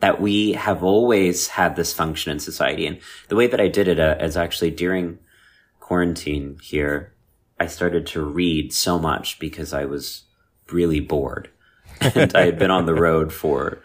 [0.01, 2.87] that we have always had this function in society.
[2.87, 2.99] And
[3.29, 5.19] the way that I did it uh, is actually during
[5.81, 7.15] quarantine here,
[7.59, 10.25] I started to read so much because I was
[10.71, 11.51] really bored
[12.01, 13.83] and I had been on the road for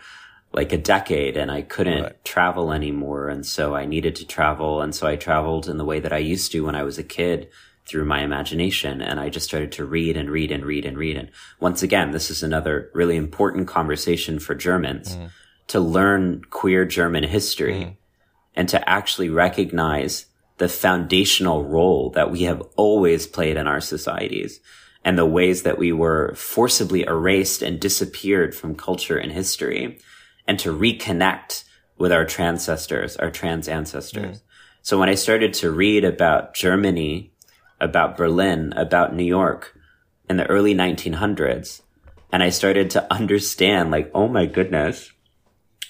[0.54, 2.26] like a decade and I couldn't right.
[2.26, 3.30] travel anymore.
[3.30, 4.82] And so I needed to travel.
[4.82, 7.04] And so I traveled in the way that I used to when I was a
[7.04, 7.50] kid
[7.88, 9.02] through my imagination.
[9.02, 11.18] And I just started to read and read and read and read.
[11.18, 11.30] And
[11.60, 15.30] once again, this is another really important conversation for Germans mm.
[15.68, 17.96] to learn queer German history mm.
[18.56, 20.26] and to actually recognize
[20.58, 24.60] the foundational role that we have always played in our societies
[25.06, 30.00] and the ways that we were forcibly erased and disappeared from culture and history
[30.48, 31.64] and to reconnect
[31.98, 34.38] with our transcestors, our trans ancestors.
[34.38, 34.42] Mm.
[34.82, 37.34] So when I started to read about Germany,
[37.80, 39.78] about Berlin, about New York
[40.30, 41.82] in the early 1900s,
[42.32, 45.12] and I started to understand like, oh my goodness,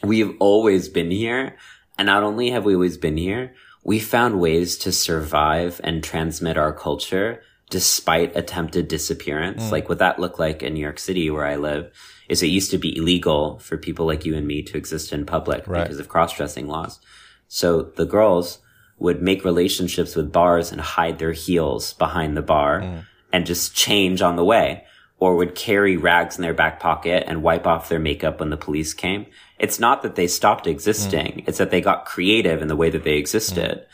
[0.03, 1.57] we've always been here.
[1.97, 6.57] And not only have we always been here, we found ways to survive and transmit
[6.57, 9.63] our culture despite attempted disappearance.
[9.63, 9.71] Mm.
[9.71, 11.91] Like what that looked like in New York City where I live
[12.29, 15.25] is it used to be illegal for people like you and me to exist in
[15.25, 15.83] public right.
[15.83, 16.99] because of cross-dressing laws.
[17.47, 18.59] So the girls
[18.99, 23.05] would make relationships with bars and hide their heels behind the bar mm.
[23.31, 24.83] and just change on the way
[25.19, 28.57] or would carry rags in their back pocket and wipe off their makeup when the
[28.57, 29.25] police came.
[29.59, 31.41] It's not that they stopped existing.
[31.41, 31.47] Mm.
[31.47, 33.79] It's that they got creative in the way that they existed.
[33.79, 33.85] Mm.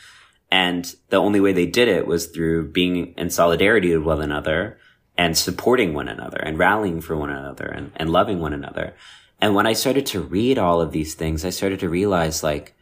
[0.50, 4.78] And the only way they did it was through being in solidarity with one another
[5.16, 8.94] and supporting one another and rallying for one another and, and loving one another.
[9.40, 12.74] And when I started to read all of these things, I started to realize like,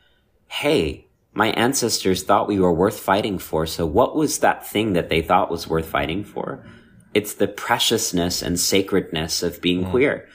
[0.48, 3.66] hey, my ancestors thought we were worth fighting for.
[3.66, 6.64] So what was that thing that they thought was worth fighting for?
[7.14, 9.90] It's the preciousness and sacredness of being mm.
[9.90, 10.28] queer.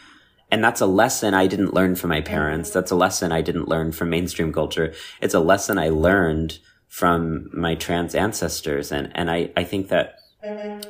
[0.50, 2.70] And that's a lesson I didn't learn from my parents.
[2.72, 4.94] That's a lesson I didn't learn from mainstream culture.
[5.22, 8.92] It's a lesson I learned from my trans ancestors.
[8.92, 10.16] And, and I, I think that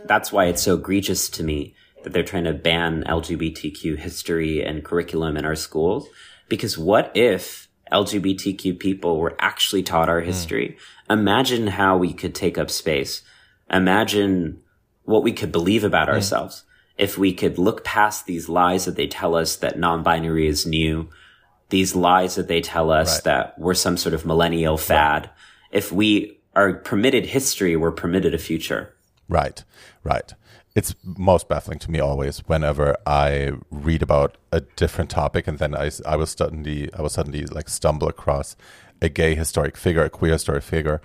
[0.06, 4.86] that's why it's so egregious to me that they're trying to ban LGBTQ history and
[4.86, 6.08] curriculum in our schools.
[6.48, 10.78] Because what if LGBTQ people were actually taught our history,
[11.10, 11.14] mm.
[11.14, 13.22] imagine how we could take up space.
[13.72, 14.62] Imagine
[15.04, 16.14] what we could believe about mm.
[16.14, 16.64] ourselves
[16.98, 21.10] if we could look past these lies that they tell us that non-binary is new,
[21.70, 23.24] these lies that they tell us right.
[23.26, 25.24] that we're some sort of millennial fad.
[25.24, 25.32] Right.
[25.72, 28.96] If we are permitted history, we're permitted a future.
[29.30, 29.64] Right,
[30.04, 30.34] right.
[30.78, 35.74] It's most baffling to me always whenever I read about a different topic and then
[35.74, 38.56] I, I will suddenly I will suddenly like stumble across
[39.02, 41.02] a gay historic figure, a queer historic figure.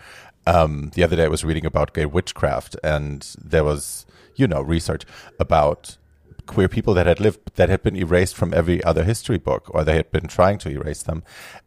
[0.47, 4.05] Um, the other day I was reading about gay witchcraft and there was
[4.37, 5.05] you know research
[5.41, 5.97] about
[6.45, 9.85] queer people that had lived that had been erased from every other history book or
[9.85, 11.23] they had been trying to erase them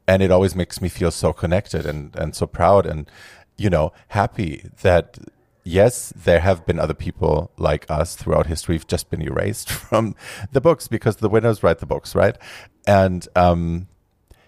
[0.07, 3.09] and it always makes me feel so connected and and so proud and
[3.57, 5.17] you know happy that
[5.65, 10.15] yes there have been other people like us throughout history who've just been erased from
[10.51, 12.37] the books because the winners write the books right
[12.87, 13.87] and um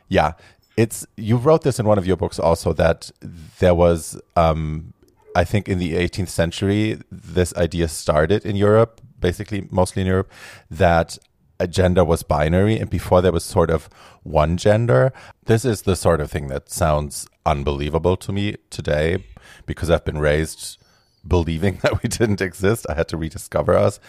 [0.07, 0.33] yeah
[0.77, 3.11] it's you wrote this in one of your books also that
[3.59, 4.93] there was um
[5.35, 10.31] I think in the 18th century, this idea started in Europe, basically mostly in Europe,
[10.71, 11.19] that
[11.59, 13.87] a gender was binary and before there was sort of
[14.23, 15.13] one gender.
[15.45, 19.25] This is the sort of thing that sounds unbelievable to me today
[19.67, 20.83] because I've been raised
[21.25, 22.85] believing that we didn't exist.
[22.89, 23.99] I had to rediscover us.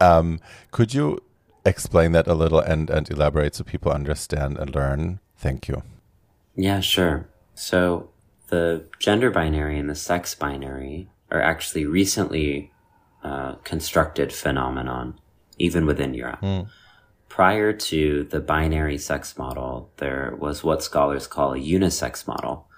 [0.00, 0.40] Um,
[0.70, 1.22] could you
[1.64, 5.20] explain that a little and, and elaborate so people understand and learn?
[5.36, 5.82] Thank you.
[6.54, 7.28] Yeah, sure.
[7.54, 8.10] So
[8.48, 12.70] the gender binary and the sex binary are actually recently
[13.24, 15.18] uh, constructed phenomenon,
[15.58, 16.40] even within Europe.
[16.42, 16.68] Mm.
[17.28, 22.68] Prior to the binary sex model, there was what scholars call a unisex model,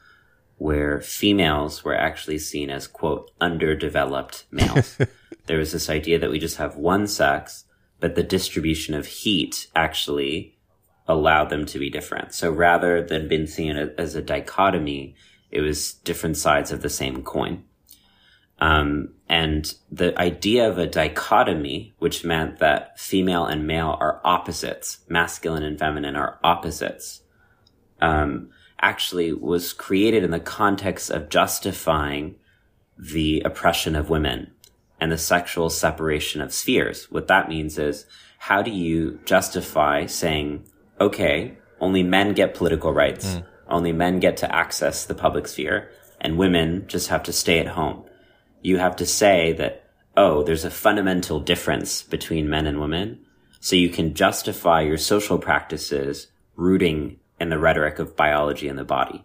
[0.56, 4.98] where females were actually seen as, quote, underdeveloped males.
[5.46, 7.64] there was this idea that we just have one sex,
[8.00, 10.56] but the distribution of heat actually
[11.06, 12.32] allowed them to be different.
[12.34, 15.14] So rather than being seen as a dichotomy,
[15.50, 17.64] it was different sides of the same coin.
[18.60, 24.98] Um, and the idea of a dichotomy, which meant that female and male are opposites,
[25.08, 27.22] masculine and feminine are opposites,
[28.00, 28.50] um,
[28.84, 32.36] actually was created in the context of justifying
[32.98, 34.52] the oppression of women
[35.00, 37.10] and the sexual separation of spheres.
[37.10, 38.06] What that means is,
[38.38, 40.68] how do you justify saying,
[41.00, 43.26] okay, only men get political rights?
[43.26, 47.58] Mm only men get to access the public sphere and women just have to stay
[47.58, 48.04] at home.
[48.62, 49.84] You have to say that,
[50.16, 53.20] oh, there's a fundamental difference between men and women.
[53.60, 58.84] So you can justify your social practices rooting in the rhetoric of biology and the
[58.84, 59.24] body.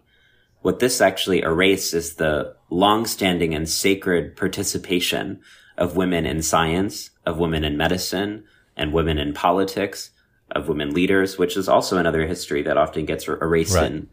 [0.62, 5.40] What this actually erases is the long-standing and sacred participation
[5.78, 8.44] of women in science, of women in medicine,
[8.76, 10.10] and women in politics,
[10.50, 13.90] of women leaders, which is also another history that often gets erased right.
[13.90, 14.08] in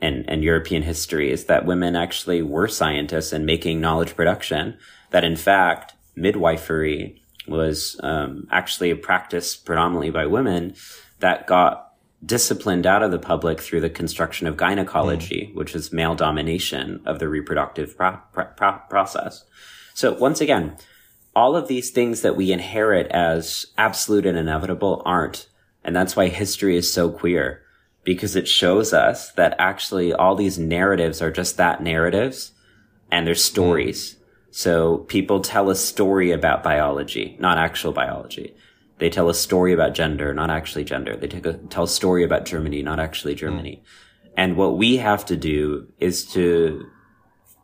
[0.00, 4.76] and, and European history is that women actually were scientists and making knowledge production.
[5.10, 10.74] That in fact, midwifery was um, actually a practice predominantly by women
[11.20, 11.83] that got
[12.24, 15.54] disciplined out of the public through the construction of gynecology, mm.
[15.54, 19.44] which is male domination of the reproductive pro- pro- process.
[19.94, 20.76] So once again,
[21.36, 25.48] all of these things that we inherit as absolute and inevitable aren't.
[25.82, 27.62] And that's why history is so queer
[28.04, 32.52] because it shows us that actually all these narratives are just that narratives
[33.10, 34.14] and they're stories.
[34.14, 34.18] Mm.
[34.50, 38.54] So people tell a story about biology, not actual biology.
[39.04, 41.14] They tell a story about gender, not actually gender.
[41.14, 43.82] They a, tell a story about Germany, not actually Germany.
[43.84, 44.30] Mm.
[44.34, 46.86] And what we have to do is to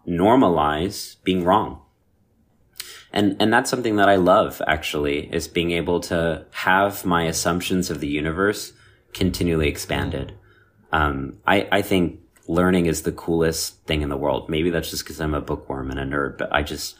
[0.06, 1.80] normalize being wrong.
[3.10, 7.88] And, and that's something that I love actually is being able to have my assumptions
[7.88, 8.74] of the universe
[9.14, 10.34] continually expanded.
[10.92, 14.50] Um, I, I think learning is the coolest thing in the world.
[14.50, 16.96] Maybe that's just because I'm a bookworm and a nerd, but I just,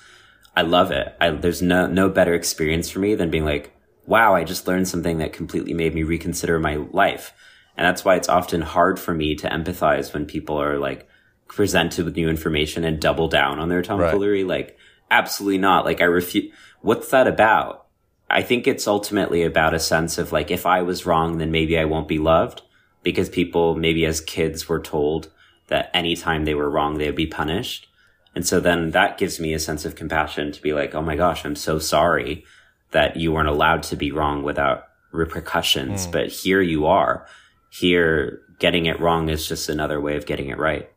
[0.56, 1.14] I love it.
[1.20, 3.76] I, there's no, no better experience for me than being like,
[4.10, 7.32] wow, I just learned something that completely made me reconsider my life.
[7.76, 11.08] And that's why it's often hard for me to empathize when people are like
[11.46, 14.42] presented with new information and double down on their tomfoolery.
[14.42, 14.66] Right.
[14.66, 14.78] Like,
[15.12, 15.84] absolutely not.
[15.84, 16.52] Like, I refuse.
[16.80, 17.86] What's that about?
[18.28, 21.78] I think it's ultimately about a sense of like, if I was wrong, then maybe
[21.78, 22.62] I won't be loved
[23.04, 25.30] because people maybe as kids were told
[25.68, 27.86] that anytime they were wrong, they would be punished.
[28.34, 31.14] And so then that gives me a sense of compassion to be like, oh my
[31.14, 32.44] gosh, I'm so sorry
[32.92, 36.06] that you weren't allowed to be wrong without repercussions.
[36.06, 36.12] Mm.
[36.12, 37.26] But here you are.
[37.70, 40.88] Here, getting it wrong is just another way of getting it right.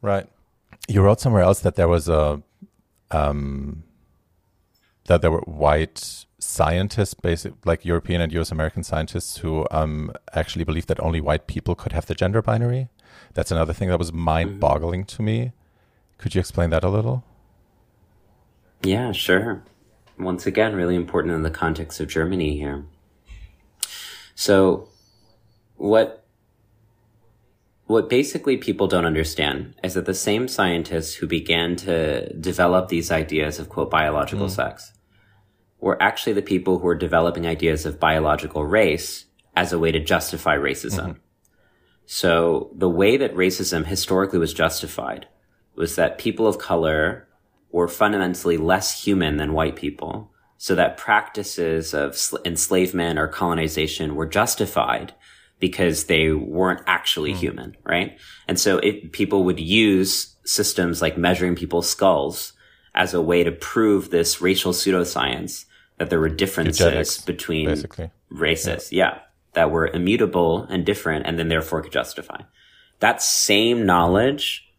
[0.00, 0.26] Right.
[0.88, 2.42] You wrote somewhere else that there was a,
[3.10, 3.82] um,
[5.06, 10.64] that there were white scientists, basic like European and US American scientists, who um, actually
[10.64, 12.88] believed that only white people could have the gender binary.
[13.34, 15.52] That's another thing that was mind boggling to me.
[16.18, 17.24] Could you explain that a little?
[18.82, 19.62] Yeah, sure.
[20.20, 22.84] Once again, really important in the context of Germany here.
[24.34, 24.88] So,
[25.76, 26.24] what
[27.86, 33.10] what basically people don't understand is that the same scientists who began to develop these
[33.10, 34.50] ideas of quote biological mm.
[34.50, 34.92] sex
[35.80, 39.24] were actually the people who were developing ideas of biological race
[39.56, 41.00] as a way to justify racism.
[41.00, 41.18] Mm-hmm.
[42.06, 45.26] So the way that racism historically was justified
[45.74, 47.26] was that people of color
[47.72, 50.30] were fundamentally less human than white people.
[50.58, 55.14] So that practices of enslavement or colonization were justified
[55.58, 57.36] because they weren't actually mm.
[57.36, 58.18] human, right?
[58.48, 62.52] And so it, people would use systems like measuring people's skulls
[62.94, 65.66] as a way to prove this racial pseudoscience
[65.98, 68.10] that there were differences Eugenics, between basically.
[68.30, 68.92] races.
[68.92, 69.04] Yeah.
[69.04, 69.18] yeah.
[69.52, 72.42] That were immutable and different and then therefore could justify.
[73.00, 74.69] That same knowledge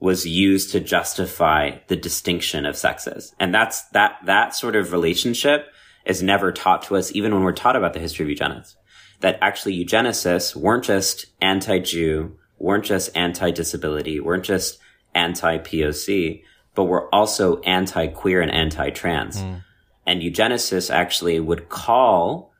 [0.00, 3.34] was used to justify the distinction of sexes.
[3.38, 5.68] And that's that, that sort of relationship
[6.04, 8.76] is never taught to us, even when we're taught about the history of eugenics
[9.20, 14.78] that actually eugenicists weren't just anti-Jew, weren't just anti-disability, weren't just
[15.14, 16.42] anti-POC,
[16.74, 19.42] but were also anti-queer and anti-trans.
[19.42, 19.64] Mm.
[20.06, 22.52] And eugenicists actually would call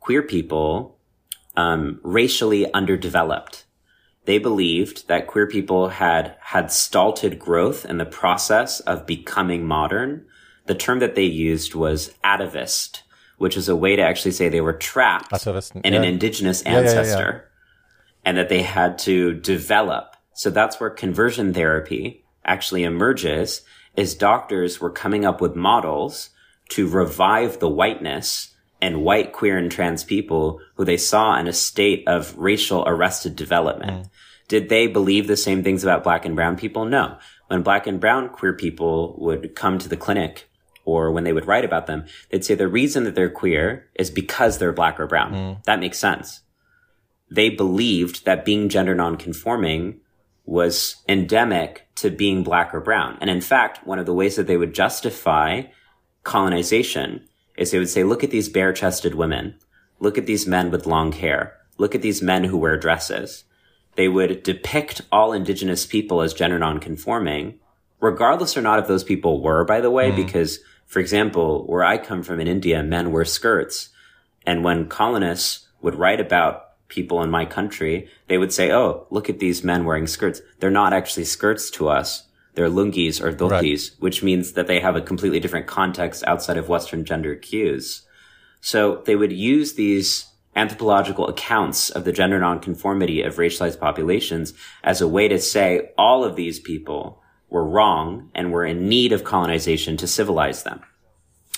[0.00, 0.98] queer people
[1.56, 3.64] um, racially underdeveloped.
[4.28, 10.26] They believed that queer people had had stalled growth in the process of becoming modern.
[10.66, 13.00] The term that they used was atavist,
[13.38, 15.98] which is a way to actually say they were trapped in yeah.
[15.98, 20.14] an indigenous ancestor yeah, and that they had to develop.
[20.34, 23.62] So that's where conversion therapy actually emerges
[23.96, 26.28] is doctors were coming up with models
[26.72, 31.52] to revive the whiteness and white, queer, and trans people who they saw in a
[31.52, 34.04] state of racial arrested development.
[34.04, 34.10] Mm.
[34.48, 36.84] Did they believe the same things about black and brown people?
[36.84, 37.18] No.
[37.48, 40.48] When black and brown queer people would come to the clinic
[40.84, 44.10] or when they would write about them, they'd say the reason that they're queer is
[44.10, 45.32] because they're black or brown.
[45.32, 45.64] Mm.
[45.64, 46.40] That makes sense.
[47.30, 50.00] They believed that being gender nonconforming
[50.46, 53.18] was endemic to being black or brown.
[53.20, 55.64] And in fact, one of the ways that they would justify
[56.22, 57.28] colonization
[57.58, 59.56] is they would say, look at these bare chested women.
[60.00, 61.54] Look at these men with long hair.
[61.76, 63.44] Look at these men who wear dresses.
[63.98, 67.58] They would depict all indigenous people as gender nonconforming,
[68.00, 70.16] regardless or not if those people were, by the way, mm.
[70.16, 73.88] because for example, where I come from in India, men wear skirts.
[74.46, 79.28] And when colonists would write about people in my country, they would say, Oh, look
[79.28, 80.40] at these men wearing skirts.
[80.60, 82.22] They're not actually skirts to us.
[82.54, 84.00] They're lungis or dhotis, right.
[84.00, 88.02] which means that they have a completely different context outside of Western gender cues.
[88.60, 90.28] So they would use these
[90.58, 94.52] anthropological accounts of the gender nonconformity of racialized populations
[94.82, 99.12] as a way to say all of these people were wrong and were in need
[99.12, 100.80] of colonization to civilize them.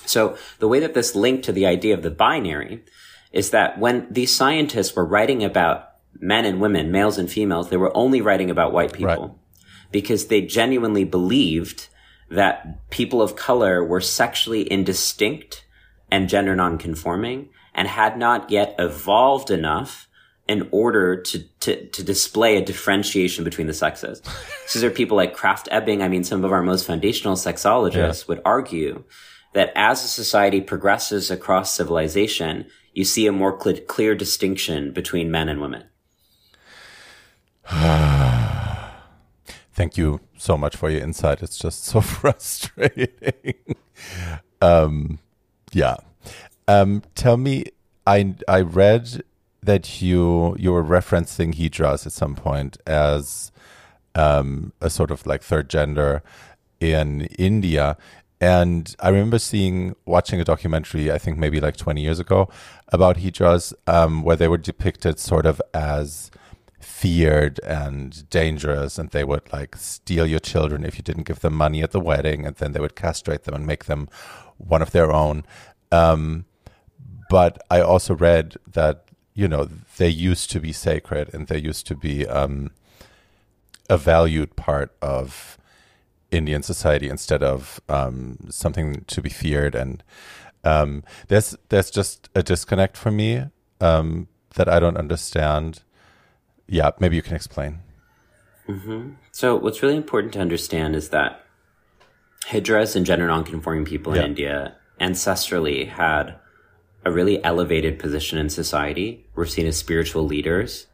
[0.05, 2.83] So the way that this linked to the idea of the binary
[3.31, 5.89] is that when these scientists were writing about
[6.19, 9.91] men and women, males and females, they were only writing about white people right.
[9.91, 11.87] because they genuinely believed
[12.29, 15.65] that people of color were sexually indistinct
[16.11, 20.07] and gender nonconforming and had not yet evolved enough
[20.47, 24.21] in order to, to, to display a differentiation between the sexes.
[24.67, 26.01] so there are people like Krafft Ebing.
[26.01, 28.25] I mean, some of our most foundational sexologists yeah.
[28.27, 29.03] would argue
[29.53, 35.31] that as a society progresses across civilization, you see a more cl- clear distinction between
[35.31, 35.85] men and women.
[39.73, 41.41] Thank you so much for your insight.
[41.41, 43.07] It's just so frustrating.
[44.61, 45.19] um,
[45.71, 45.95] yeah.
[46.71, 47.65] Um, tell me,
[48.07, 49.23] I I read
[49.61, 53.51] that you you were referencing hijras at some point as
[54.15, 56.23] um, a sort of like third gender
[56.79, 57.97] in India.
[58.39, 62.49] And I remember seeing, watching a documentary, I think maybe like 20 years ago,
[62.87, 66.31] about hijras, um, where they were depicted sort of as
[66.79, 71.53] feared and dangerous, and they would like steal your children if you didn't give them
[71.53, 74.09] money at the wedding, and then they would castrate them and make them
[74.57, 75.43] one of their own.
[75.91, 76.45] Um,
[77.31, 81.87] but I also read that you know they used to be sacred and they used
[81.87, 82.71] to be um,
[83.89, 85.57] a valued part of
[86.29, 89.75] Indian society instead of um, something to be feared.
[89.75, 90.03] And
[90.65, 93.45] um, there's there's just a disconnect for me
[93.79, 95.83] um, that I don't understand.
[96.67, 97.79] Yeah, maybe you can explain.
[98.67, 99.11] Mm-hmm.
[99.31, 101.45] So what's really important to understand is that
[102.47, 104.23] hijras and gender nonconforming people yeah.
[104.23, 106.35] in India ancestrally had
[107.03, 109.25] a really elevated position in society.
[109.35, 110.87] We're seen as spiritual leaders.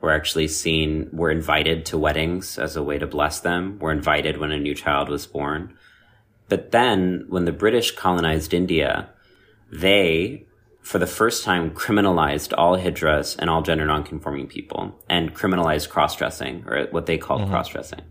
[0.00, 3.78] We're actually seen, we're invited to weddings as a way to bless them.
[3.80, 5.76] We're invited when a new child was born.
[6.48, 9.10] But then when the British colonized India,
[9.70, 10.46] they,
[10.80, 16.16] for the first time, criminalized all hijras and all gender nonconforming people and criminalized cross
[16.16, 17.50] dressing or what they called mm-hmm.
[17.50, 18.02] cross dressing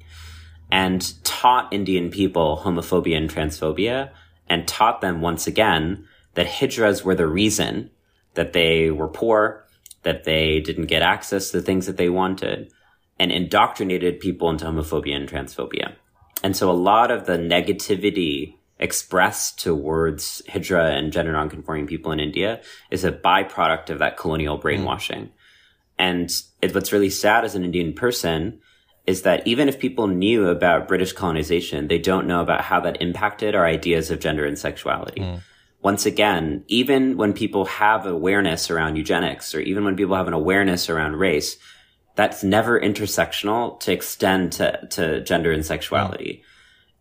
[0.72, 4.12] and taught Indian people homophobia and transphobia
[4.48, 6.08] and taught them once again
[6.40, 7.90] that hijras were the reason
[8.36, 9.68] that they were poor,
[10.04, 12.72] that they didn't get access to the things that they wanted,
[13.20, 15.96] and indoctrinated people into homophobia and transphobia.
[16.42, 22.22] And so a lot of the negativity expressed towards hijra and gender nonconforming people in
[22.22, 25.26] India is a byproduct of that colonial brainwashing.
[25.26, 25.32] Mm.
[25.98, 26.32] And
[26.62, 28.62] it, what's really sad as an Indian person
[29.06, 33.02] is that even if people knew about British colonization, they don't know about how that
[33.02, 35.20] impacted our ideas of gender and sexuality.
[35.20, 35.42] Mm.
[35.82, 40.34] Once again, even when people have awareness around eugenics or even when people have an
[40.34, 41.58] awareness around race,
[42.16, 46.42] that's never intersectional to extend to, to gender and sexuality.
[46.44, 46.46] Mm.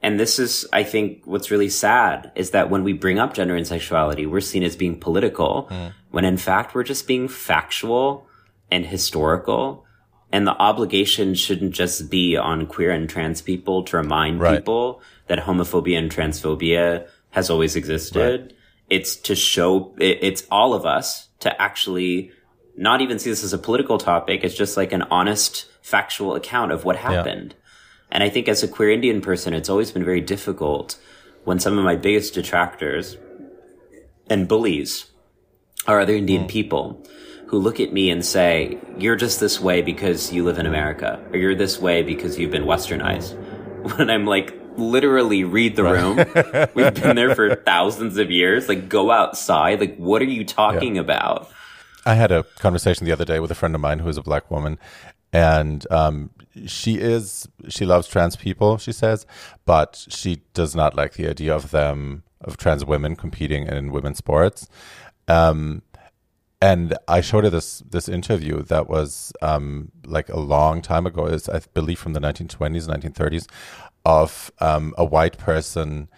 [0.01, 3.57] And this is, I think, what's really sad is that when we bring up gender
[3.57, 5.93] and sexuality, we're seen as being political, mm.
[6.13, 8.29] when in fact we're just being factual
[8.71, 9.85] and historical
[10.31, 14.59] and the obligation shouldn't just be on queer and trans people to remind right.
[14.59, 18.43] people that homophobia and transphobia has always existed.
[18.43, 18.53] Right.
[18.89, 22.33] It's to show it, it's all of us to actually
[22.77, 24.45] not even see this as a political topic.
[24.45, 27.55] It's just like an honest, factual account of what happened.
[27.57, 27.65] Yeah.
[28.11, 30.99] And I think as a queer Indian person, it's always been very difficult
[31.45, 33.17] when some of my biggest detractors
[34.31, 35.07] and bullies
[35.87, 36.49] are other Indian mm.
[36.49, 37.05] people
[37.47, 41.25] who look at me and say, you're just this way because you live in America,
[41.31, 43.37] or you're this way because you've been westernized.
[43.97, 46.17] When I'm like, literally read the room.
[46.75, 48.69] We've been there for thousands of years.
[48.69, 49.81] Like, go outside.
[49.81, 51.03] Like, what are you talking yeah.
[51.03, 51.51] about?
[52.07, 54.23] I had a conversation the other day with a friend of mine who is a
[54.23, 54.79] black woman,
[55.33, 56.31] and um,
[56.67, 58.79] she is she loves trans people.
[58.79, 59.27] She says,
[59.67, 64.19] but she does not like the idea of them of trans women competing in women's
[64.19, 64.69] sports.
[65.27, 65.83] Um,
[66.61, 71.27] and I showed her this this interview that was um, like a long time ago,
[71.27, 73.47] is I believe from the 1920s, 1930s,
[74.09, 76.09] of um, a white person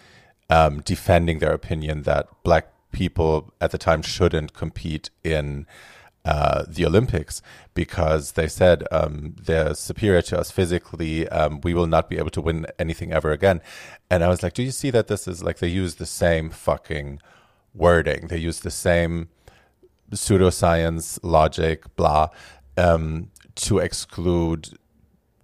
[0.49, 5.67] um, defending their opinion that black people at the time shouldn't compete in
[6.25, 7.43] uh, the Olympics
[7.75, 11.29] because they said um, they're superior to us physically.
[11.31, 13.61] Um, we will not be able to win anything ever again.
[14.09, 16.51] And I was like, do you see that this is like they use the same
[16.51, 17.19] fucking
[17.75, 18.29] wording?
[18.29, 19.31] They use the same
[20.13, 22.29] pseudoscience, logic, blah,
[22.77, 24.79] um, to exclude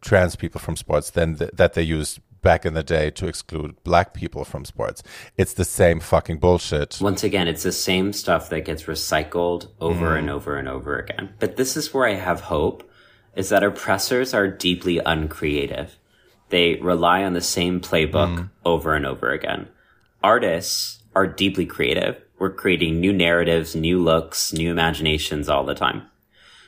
[0.00, 3.82] trans people from sports than th- that they used back in the day to exclude
[3.82, 5.02] black people from sports.
[5.36, 6.98] It's the same fucking bullshit.
[7.00, 10.18] Once again, it's the same stuff that gets recycled over mm.
[10.18, 11.34] and over and over again.
[11.40, 12.88] But this is where I have hope
[13.34, 15.98] is that oppressors are deeply uncreative.
[16.50, 18.50] They rely on the same playbook mm.
[18.64, 19.68] over and over again.
[20.22, 26.02] Artists are deeply creative we're creating new narratives, new looks, new imaginations all the time.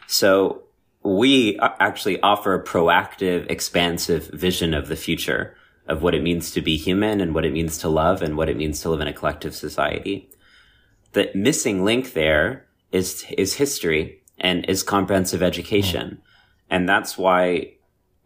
[0.07, 0.63] So
[1.03, 5.55] we actually offer a proactive, expansive vision of the future
[5.89, 8.49] of what it means to be human and what it means to love and what
[8.49, 10.31] it means to live in a collective society.
[11.13, 16.09] The missing link there is, is history and is comprehensive education.
[16.09, 16.21] Hmm.
[16.71, 17.79] And that's why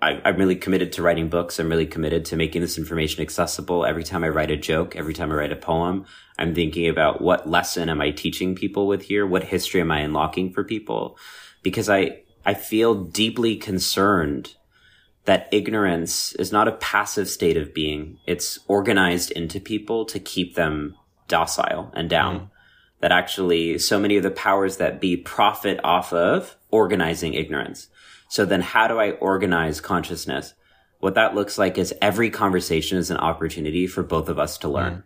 [0.03, 1.61] I, am really committed to writing books.
[1.61, 3.87] I'm really committed to making this information accessible.
[3.87, 6.07] Every time I write a joke, every time I write a poem,
[6.39, 9.25] I'm thinking about what lesson am I teaching people with here?
[9.25, 11.17] What history am I unlocking for people?
[11.63, 14.57] Because I, I feel deeply concerned
[15.25, 18.19] that ignorance is not a passive state of being.
[18.27, 20.97] It's organized into people to keep them
[21.29, 22.41] docile and down.
[22.41, 22.49] Mm.
[23.01, 27.89] That actually so many of the powers that be profit off of organizing ignorance.
[28.29, 30.55] So then how do I organize consciousness?
[31.01, 34.69] What that looks like is every conversation is an opportunity for both of us to
[34.69, 34.95] learn.
[34.95, 35.03] Mm.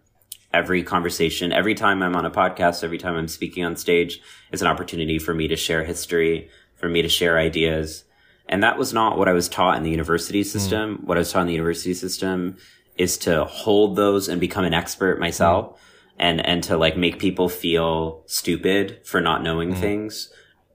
[0.53, 4.21] Every conversation, every time I'm on a podcast, every time I'm speaking on stage
[4.53, 8.05] is an opportunity for me to share history, for me to share ideas.
[8.49, 10.99] And that was not what I was taught in the university system.
[10.99, 11.05] Mm.
[11.05, 12.57] What I was taught in the university system
[12.97, 15.77] is to hold those and become an expert myself mm.
[16.19, 19.79] and, and to like make people feel stupid for not knowing mm.
[19.79, 20.31] things.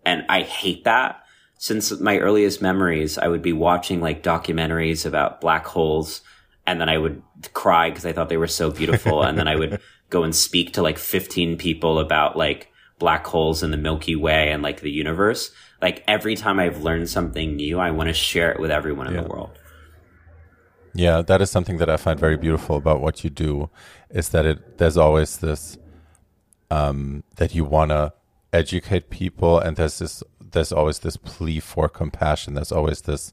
[0.05, 1.22] And I hate that
[1.61, 6.22] since my earliest memories, I would be watching like documentaries about black holes
[6.65, 7.22] and then I would
[7.53, 9.22] cry because I thought they were so beautiful.
[9.22, 13.61] and then I would go and speak to like 15 people about like black holes
[13.61, 15.51] in the Milky Way and like the universe.
[15.82, 19.16] Like every time I've learned something new, I want to share it with everyone in
[19.16, 19.22] yeah.
[19.22, 19.58] the world.
[20.94, 23.70] Yeah, that is something that I find very beautiful about what you do
[24.10, 25.78] is that it there's always this
[26.70, 28.14] um, that you want to
[28.54, 33.32] educate people and there's this there's always this plea for compassion there's always this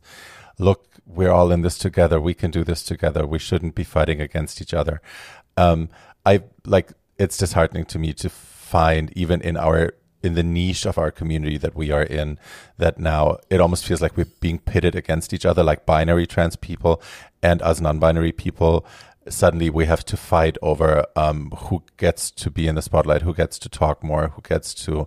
[0.59, 4.21] look we're all in this together we can do this together we shouldn't be fighting
[4.21, 5.01] against each other
[5.57, 5.89] um,
[6.25, 9.93] i like it's disheartening to me to find even in our
[10.23, 12.39] in the niche of our community that we are in
[12.77, 16.57] that now it almost feels like we're being pitted against each other like binary trans
[16.57, 17.01] people
[17.43, 18.85] and as non-binary people.
[19.29, 23.35] Suddenly we have to fight over um, who gets to be in the spotlight who
[23.35, 25.07] gets to talk more who gets to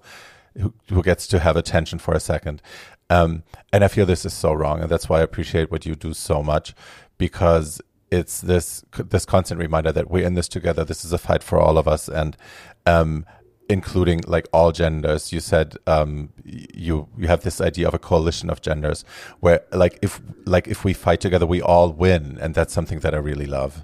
[0.57, 2.61] who, who gets to have attention for a second.
[3.09, 3.43] Um,
[3.73, 6.13] and i feel this is so wrong and that's why i appreciate what you do
[6.13, 6.73] so much
[7.17, 11.43] because it's this this constant reminder that we're in this together this is a fight
[11.43, 12.37] for all of us and
[12.85, 13.25] um,
[13.71, 15.31] including like all genders.
[15.31, 19.03] You said um, you you have this idea of a coalition of genders,
[19.39, 23.15] where like if like if we fight together, we all win, and that's something that
[23.15, 23.83] I really love.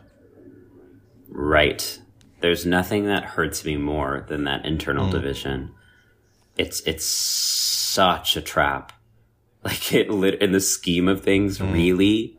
[1.29, 1.99] Right.
[2.41, 5.11] There's nothing that hurts me more than that internal mm.
[5.11, 5.73] division.
[6.57, 8.93] It's it's such a trap.
[9.63, 11.73] Like it lit in the scheme of things, mm.
[11.73, 12.37] really,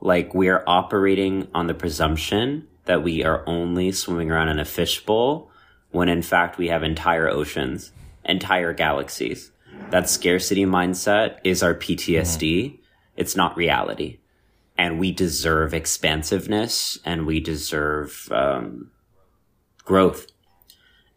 [0.00, 4.64] like we are operating on the presumption that we are only swimming around in a
[4.64, 5.50] fishbowl
[5.92, 7.92] when in fact we have entire oceans,
[8.24, 9.52] entire galaxies.
[9.90, 12.64] That scarcity mindset is our PTSD.
[12.64, 12.76] Mm-hmm.
[13.16, 14.18] It's not reality.
[14.76, 18.90] And we deserve expansiveness and we deserve um,
[19.84, 20.26] growth.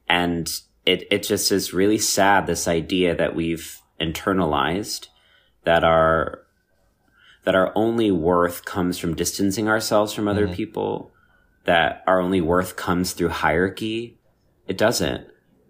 [0.07, 0.49] And
[0.85, 5.07] it, it just is really sad, this idea that we've internalized
[5.63, 6.41] that our
[7.43, 10.55] that our only worth comes from distancing ourselves from other mm-hmm.
[10.55, 11.11] people,
[11.65, 14.17] that our only worth comes through hierarchy,
[14.67, 15.27] it doesn't.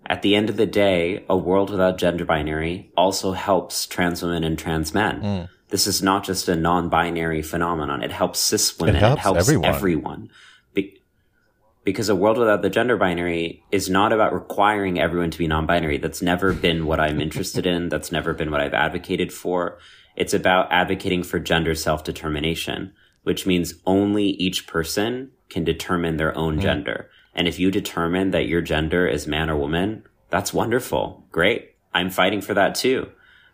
[0.07, 4.43] At the end of the day, a world without gender binary also helps trans women
[4.43, 5.21] and trans men.
[5.21, 5.49] Mm.
[5.69, 8.03] This is not just a non-binary phenomenon.
[8.03, 8.97] It helps cis women.
[8.97, 9.73] It helps, it helps everyone.
[9.73, 10.29] everyone.
[10.75, 11.01] Be-
[11.83, 15.97] because a world without the gender binary is not about requiring everyone to be non-binary.
[15.97, 17.89] That's never been what I'm interested in.
[17.89, 19.79] That's never been what I've advocated for.
[20.15, 22.93] It's about advocating for gender self-determination,
[23.23, 26.61] which means only each person can determine their own mm.
[26.61, 27.09] gender.
[27.35, 31.25] And if you determine that your gender is man or woman, that's wonderful.
[31.31, 31.75] Great.
[31.93, 33.09] I'm fighting for that too.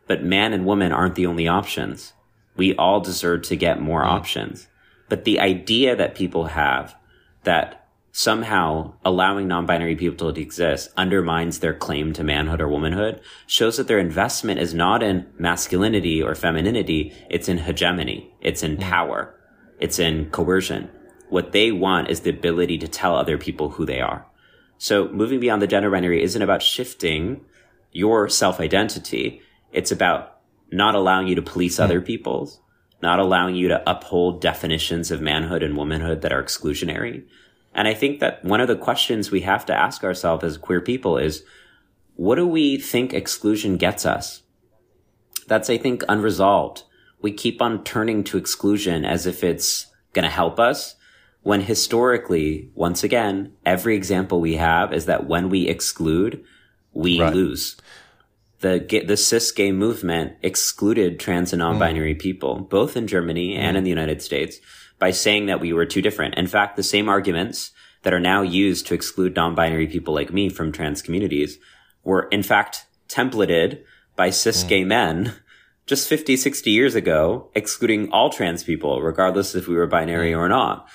[0.07, 2.13] But man and woman aren't the only options.
[2.55, 4.11] We all deserve to get more mm-hmm.
[4.11, 4.67] options.
[5.09, 6.95] But the idea that people have
[7.43, 13.77] that somehow allowing non-binary people to exist undermines their claim to manhood or womanhood shows
[13.77, 17.13] that their investment is not in masculinity or femininity.
[17.29, 18.33] It's in hegemony.
[18.41, 18.89] It's in mm-hmm.
[18.89, 19.35] power.
[19.79, 20.89] It's in coercion.
[21.31, 24.25] What they want is the ability to tell other people who they are.
[24.77, 27.45] So moving beyond the gender binary isn't about shifting
[27.93, 29.41] your self identity.
[29.71, 30.39] It's about
[30.73, 31.85] not allowing you to police mm.
[31.85, 32.59] other people's,
[33.01, 37.23] not allowing you to uphold definitions of manhood and womanhood that are exclusionary.
[37.73, 40.81] And I think that one of the questions we have to ask ourselves as queer
[40.81, 41.45] people is,
[42.15, 44.41] what do we think exclusion gets us?
[45.47, 46.83] That's, I think, unresolved.
[47.21, 50.97] We keep on turning to exclusion as if it's going to help us
[51.43, 56.43] when historically, once again, every example we have is that when we exclude,
[56.93, 57.33] we right.
[57.33, 57.77] lose.
[58.59, 62.19] The the cis gay movement excluded trans and non-binary mm.
[62.19, 63.57] people, both in Germany mm.
[63.57, 64.59] and in the United States,
[64.99, 66.35] by saying that we were too different.
[66.35, 67.71] In fact, the same arguments
[68.03, 71.57] that are now used to exclude non-binary people like me from trans communities
[72.03, 73.83] were in fact templated
[74.15, 74.69] by cis mm.
[74.69, 75.33] gay men
[75.87, 80.37] just 50, 60 years ago, excluding all trans people, regardless if we were binary mm.
[80.37, 80.87] or not.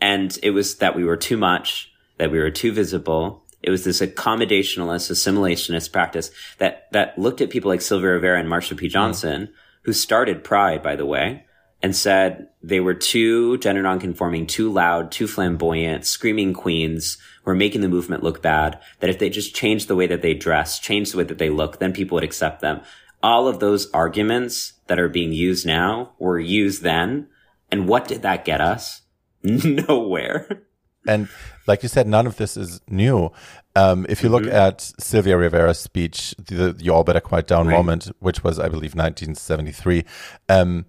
[0.00, 3.44] And it was that we were too much, that we were too visible.
[3.62, 8.48] It was this accommodationalist, assimilationist practice that, that looked at people like Sylvia Rivera and
[8.48, 8.88] Marsha P.
[8.88, 9.52] Johnson, mm.
[9.82, 11.46] who started Pride, by the way,
[11.82, 17.54] and said they were too gender nonconforming, too loud, too flamboyant, screaming queens who were
[17.54, 20.78] making the movement look bad, that if they just changed the way that they dress,
[20.78, 22.80] changed the way that they look, then people would accept them.
[23.22, 27.28] All of those arguments that are being used now were used then.
[27.70, 29.02] And what did that get us?
[29.88, 30.62] nowhere.
[31.06, 31.28] And
[31.66, 33.30] like you said, none of this is new.
[33.74, 34.54] Um, if you look mm-hmm.
[34.54, 37.76] at Sylvia Rivera's speech, the "You All Better Quiet Down" right.
[37.76, 40.04] moment, which was, I believe, 1973,
[40.48, 40.86] um,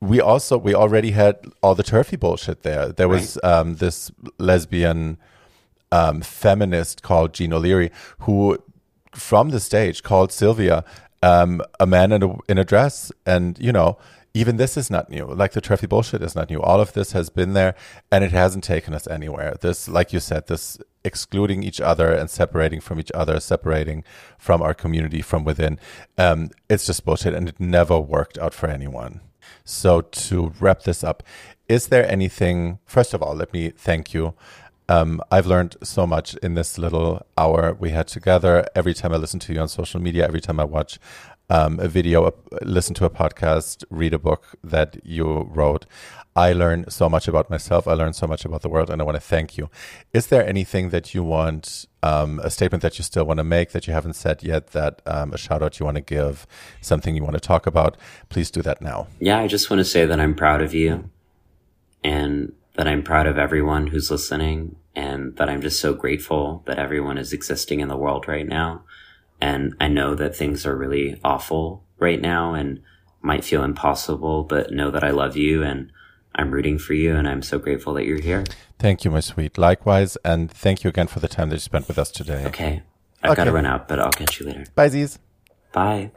[0.00, 2.88] we also we already had all the turfy bullshit there.
[2.88, 3.52] There was right.
[3.52, 5.18] um, this lesbian
[5.90, 7.90] um, feminist called Jean O'Leary
[8.20, 8.58] who,
[9.14, 10.84] from the stage, called Sylvia
[11.22, 13.98] um, a man in a, in a dress, and you know
[14.34, 15.24] even this is not new.
[15.24, 16.60] Like the trophy bullshit is not new.
[16.60, 17.74] All of this has been there
[18.10, 19.56] and it hasn't taken us anywhere.
[19.60, 24.04] This, like you said, this excluding each other and separating from each other, separating
[24.38, 25.78] from our community from within,
[26.18, 29.20] um, it's just bullshit and it never worked out for anyone.
[29.64, 31.22] So to wrap this up,
[31.68, 34.34] is there anything, first of all, let me thank you.
[34.90, 38.66] Um, I've learned so much in this little hour we had together.
[38.74, 40.98] Every time I listen to you on social media, every time I watch
[41.50, 45.86] um, a video, listen to a podcast, read a book that you wrote,
[46.36, 47.88] I learn so much about myself.
[47.88, 49.68] I learn so much about the world, and I want to thank you.
[50.12, 53.72] Is there anything that you want, um, a statement that you still want to make
[53.72, 56.46] that you haven't said yet, that um, a shout out you want to give,
[56.80, 57.96] something you want to talk about?
[58.28, 59.08] Please do that now.
[59.18, 61.10] Yeah, I just want to say that I'm proud of you
[62.04, 66.78] and that I'm proud of everyone who's listening and that I'm just so grateful that
[66.78, 68.84] everyone is existing in the world right now.
[69.40, 72.80] And I know that things are really awful right now and
[73.22, 75.92] might feel impossible, but know that I love you and
[76.34, 78.44] I'm rooting for you and I'm so grateful that you're here.
[78.78, 79.58] Thank you, my sweet.
[79.58, 80.16] Likewise.
[80.24, 82.44] And thank you again for the time that you spent with us today.
[82.46, 82.82] Okay.
[83.22, 83.36] I've okay.
[83.36, 84.64] got to run out, but I'll catch you later.
[84.74, 85.18] Bye, Z's.
[85.72, 86.12] Bye.